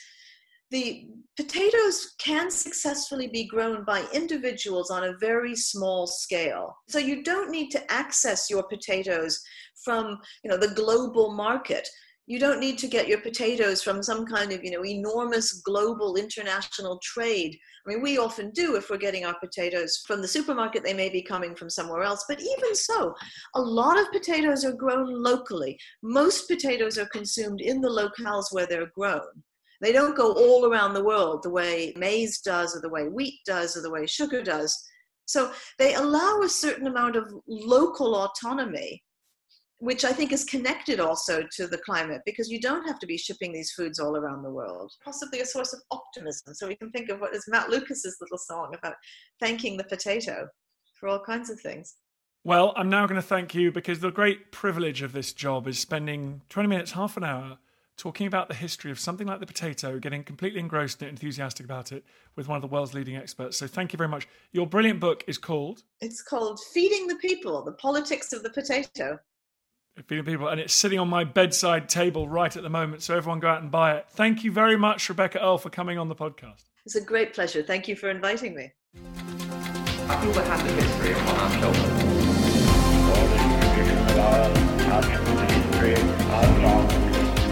The 0.71 1.07
potatoes 1.37 2.15
can 2.19 2.51
successfully 2.51 3.29
be 3.29 3.47
grown 3.47 3.85
by 3.85 4.05
individuals 4.13 4.91
on 4.91 5.05
a 5.05 5.17
very 5.19 5.55
small 5.55 6.07
scale. 6.07 6.75
So 6.89 6.99
you 6.99 7.23
don't 7.23 7.51
need 7.51 7.71
to 7.71 7.93
access 7.93 8.51
your 8.51 8.65
potatoes 8.65 9.41
from, 9.85 10.19
you 10.43 10.51
know, 10.51 10.57
the 10.57 10.75
global 10.75 11.33
market 11.33 11.89
you 12.27 12.39
don't 12.39 12.61
need 12.61 12.79
to 12.79 12.87
get 12.87 13.07
your 13.07 13.21
potatoes 13.21 13.83
from 13.83 14.03
some 14.03 14.25
kind 14.25 14.51
of 14.53 14.65
you 14.65 14.71
know 14.71 14.85
enormous 14.85 15.61
global 15.61 16.17
international 16.17 16.99
trade. 17.03 17.57
I 17.87 17.91
mean 17.91 18.03
we 18.03 18.19
often 18.19 18.51
do 18.51 18.77
if 18.77 18.89
we're 18.89 18.97
getting 18.97 19.25
our 19.25 19.39
potatoes 19.39 20.03
from 20.07 20.23
the 20.23 20.29
supermarket 20.29 20.83
they 20.83 20.95
may 20.95 21.11
be 21.11 21.23
coming 21.23 21.55
from 21.55 21.69
somewhere 21.69 22.03
else 22.03 22.25
but 22.29 22.41
even 22.41 22.75
so 22.75 23.15
a 23.55 23.61
lot 23.61 23.99
of 23.99 24.11
potatoes 24.11 24.65
are 24.65 24.73
grown 24.73 25.23
locally. 25.23 25.79
Most 26.03 26.49
potatoes 26.49 26.99
are 26.99 27.09
consumed 27.09 27.61
in 27.61 27.81
the 27.81 27.89
locales 27.89 28.47
where 28.53 28.67
they're 28.67 28.91
grown. 28.95 29.21
They 29.81 29.93
don't 29.93 30.17
go 30.17 30.33
all 30.33 30.67
around 30.67 30.95
the 30.95 31.05
world 31.05 31.43
the 31.43 31.51
way 31.51 31.93
maize 31.97 32.41
does 32.41 32.75
or 32.75 32.81
the 32.81 32.89
way 32.89 33.09
wheat 33.09 33.41
does 33.45 33.77
or 33.77 33.83
the 33.83 33.91
way 33.91 34.07
sugar 34.07 34.43
does. 34.43 34.83
So 35.27 35.53
they 35.79 35.95
allow 35.95 36.41
a 36.41 36.49
certain 36.49 36.87
amount 36.87 37.17
of 37.17 37.33
local 37.47 38.15
autonomy 38.15 39.03
which 39.85 40.03
I 40.03 40.13
think 40.15 40.33
is 40.33 40.45
connected 40.45 40.99
also 40.99 41.45
to 41.57 41.67
the 41.67 41.77
climate 41.77 42.23
because 42.25 42.51
you 42.51 42.59
don't 42.59 42.87
have 42.89 42.99
to 43.01 43.07
be 43.07 43.19
shipping 43.19 43.53
these 43.53 43.73
foods 43.73 43.99
all 43.99 44.17
around 44.17 44.43
the 44.43 44.51
world. 44.51 44.91
Possibly 45.05 45.41
a 45.41 45.47
source 45.47 45.75
of 45.75 45.81
optimism. 45.91 46.55
So 46.55 46.67
we 46.67 46.75
can 46.75 46.91
think 46.91 47.11
of 47.11 47.21
what 47.21 47.35
is 47.35 47.45
Matt 47.49 47.69
Lucas's 47.69 48.17
little 48.19 48.39
song 48.39 48.75
about 48.75 48.95
thanking 49.41 49.77
the 49.77 49.85
potato 49.85 50.49
for 50.99 51.11
all 51.11 51.21
kinds 51.21 51.51
of 51.51 51.61
things. 51.61 51.97
Well, 52.45 52.73
I'm 52.77 52.89
now 52.89 53.07
going 53.07 53.21
to 53.21 53.27
thank 53.27 53.55
you 53.55 53.71
because 53.71 54.01
the 54.01 54.11
great 54.11 54.53
privilege 54.53 55.03
of 55.03 55.13
this 55.13 55.35
job 55.35 55.69
is 55.69 55.79
spending 55.79 56.41
20 56.49 56.67
minutes, 56.67 56.93
half 56.93 57.19
an 57.19 57.25
hour 57.25 57.59
talking 57.99 58.27
about 58.27 58.49
the 58.49 58.55
history 58.55 58.91
of 58.91 58.99
something 58.99 59.27
like 59.27 59.41
the 59.41 59.47
potato, 59.47 59.99
getting 59.99 60.25
completely 60.25 60.61
engrossed 60.61 61.03
and 61.03 61.11
enthusiastic 61.11 61.67
about 61.67 61.93
it 61.93 62.05
with 62.37 62.49
one 62.49 62.57
of 62.57 62.63
the 62.63 62.69
world's 62.69 62.95
leading 62.95 63.17
experts. 63.17 63.59
So 63.59 63.67
thank 63.67 63.93
you 63.93 63.99
very 63.99 64.09
much. 64.09 64.27
Your 64.53 64.67
brilliant 64.67 64.99
book 64.99 65.25
is 65.27 65.37
called 65.37 65.83
It's 66.01 66.23
called 66.23 66.59
Feeding 66.73 67.07
the 67.07 67.17
People: 67.17 67.63
The 67.63 67.73
Politics 67.73 68.33
of 68.33 68.43
the 68.43 68.51
Potato 68.51 69.19
feeding 70.03 70.25
people, 70.25 70.49
and 70.49 70.61
it's 70.61 70.75
sitting 70.75 70.99
on 70.99 71.09
my 71.09 71.25
bedside 71.25 71.89
table 71.89 72.29
right 72.29 72.55
at 72.57 72.63
the 72.63 72.69
moment. 72.69 73.03
So 73.03 73.17
everyone 73.17 73.41
go 73.41 73.49
out 73.49 73.63
and 73.63 73.71
buy 73.71 73.97
it. 73.97 74.07
Thank 74.11 74.43
you 74.45 74.51
very 74.51 74.77
much, 74.77 75.09
Rebecca 75.09 75.41
Earle, 75.41 75.59
for 75.59 75.71
coming 75.71 75.99
on 75.99 76.09
the 76.09 76.17
podcast. 76.17 76.65
It's 76.85 76.97
a 76.97 77.01
great 77.01 77.33
pleasure. 77.33 77.63
Thank 77.63 77.89
you 77.89 77.97
for 77.97 78.11
inviting 78.11 78.55
me. 78.55 78.73
I 80.07 80.21
feel 80.21 80.33
the 80.33 80.45
hand 80.45 80.69
of 80.69 80.75
history 80.75 81.15
on 81.15 81.29
our 81.29 81.51
shoulders. 81.61 82.05
the 85.35 85.55
history 85.55 85.93
of 85.95 86.01
songs. 86.61 86.93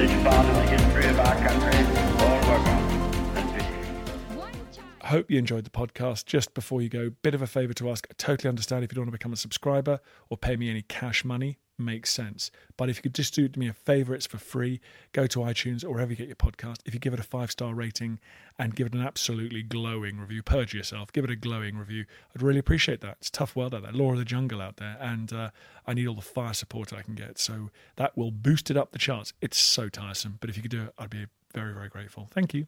It's 0.00 0.22
part 0.22 0.46
of 0.46 0.54
the 0.54 0.62
history 0.62 1.06
of 1.06 1.20
our 1.20 1.36
country. 1.36 1.78
All 2.18 2.40
work 2.48 2.66
on 2.68 3.36
and 3.36 3.50
finish. 3.50 5.06
hope 5.06 5.30
you 5.30 5.38
enjoyed 5.38 5.64
the 5.64 5.70
podcast. 5.70 6.26
Just 6.26 6.52
before 6.54 6.82
you 6.82 6.88
go, 6.88 7.10
bit 7.22 7.34
of 7.34 7.40
a 7.40 7.46
favor 7.46 7.72
to 7.74 7.90
ask. 7.90 8.06
I 8.10 8.14
totally 8.18 8.48
understand 8.48 8.84
if 8.84 8.92
you 8.92 8.96
don't 8.96 9.04
want 9.04 9.12
to 9.14 9.18
become 9.18 9.32
a 9.32 9.36
subscriber 9.36 10.00
or 10.28 10.36
pay 10.36 10.56
me 10.56 10.68
any 10.68 10.82
cash 10.82 11.24
money. 11.24 11.58
Makes 11.82 12.10
sense. 12.10 12.52
But 12.76 12.88
if 12.88 12.96
you 12.96 13.02
could 13.02 13.14
just 13.14 13.34
do 13.34 13.48
me 13.56 13.66
a 13.68 13.72
favor, 13.72 14.14
it's 14.14 14.26
for 14.26 14.38
free. 14.38 14.80
Go 15.12 15.26
to 15.26 15.40
iTunes 15.40 15.84
or 15.84 15.90
wherever 15.90 16.12
you 16.12 16.16
get 16.16 16.28
your 16.28 16.36
podcast. 16.36 16.78
If 16.84 16.94
you 16.94 17.00
give 17.00 17.12
it 17.12 17.18
a 17.18 17.24
five 17.24 17.50
star 17.50 17.74
rating 17.74 18.20
and 18.56 18.76
give 18.76 18.86
it 18.86 18.94
an 18.94 19.02
absolutely 19.02 19.62
glowing 19.62 20.18
review, 20.20 20.42
purge 20.42 20.74
yourself, 20.74 21.12
give 21.12 21.24
it 21.24 21.30
a 21.30 21.36
glowing 21.36 21.76
review. 21.76 22.04
I'd 22.34 22.42
really 22.42 22.60
appreciate 22.60 23.00
that. 23.00 23.16
It's 23.20 23.30
tough 23.30 23.56
world 23.56 23.74
out 23.74 23.82
there, 23.82 23.92
law 23.92 24.12
of 24.12 24.18
the 24.18 24.24
jungle 24.24 24.62
out 24.62 24.76
there, 24.76 24.96
and 25.00 25.32
uh, 25.32 25.50
I 25.86 25.94
need 25.94 26.06
all 26.06 26.14
the 26.14 26.22
fire 26.22 26.54
support 26.54 26.92
I 26.92 27.02
can 27.02 27.14
get. 27.14 27.38
So 27.38 27.70
that 27.96 28.16
will 28.16 28.30
boost 28.30 28.70
it 28.70 28.76
up 28.76 28.92
the 28.92 28.98
charts. 28.98 29.32
It's 29.40 29.58
so 29.58 29.88
tiresome, 29.88 30.38
but 30.40 30.48
if 30.48 30.56
you 30.56 30.62
could 30.62 30.70
do 30.70 30.82
it, 30.82 30.94
I'd 30.98 31.10
be 31.10 31.26
very, 31.52 31.74
very 31.74 31.88
grateful. 31.88 32.28
Thank 32.30 32.54
you. 32.54 32.66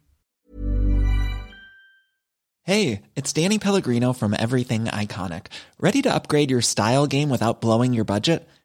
Hey, 2.67 3.03
it's 3.15 3.31
Danny 3.31 3.59
Pellegrino 3.59 4.11
from 4.11 4.33
Everything 4.33 4.85
Iconic. 4.85 5.47
Ready 5.79 6.01
to 6.01 6.11
upgrade 6.11 6.49
your 6.49 6.63
style 6.63 7.05
game 7.05 7.29
without 7.29 7.61
blowing 7.61 7.93
your 7.93 8.05
budget? 8.05 8.49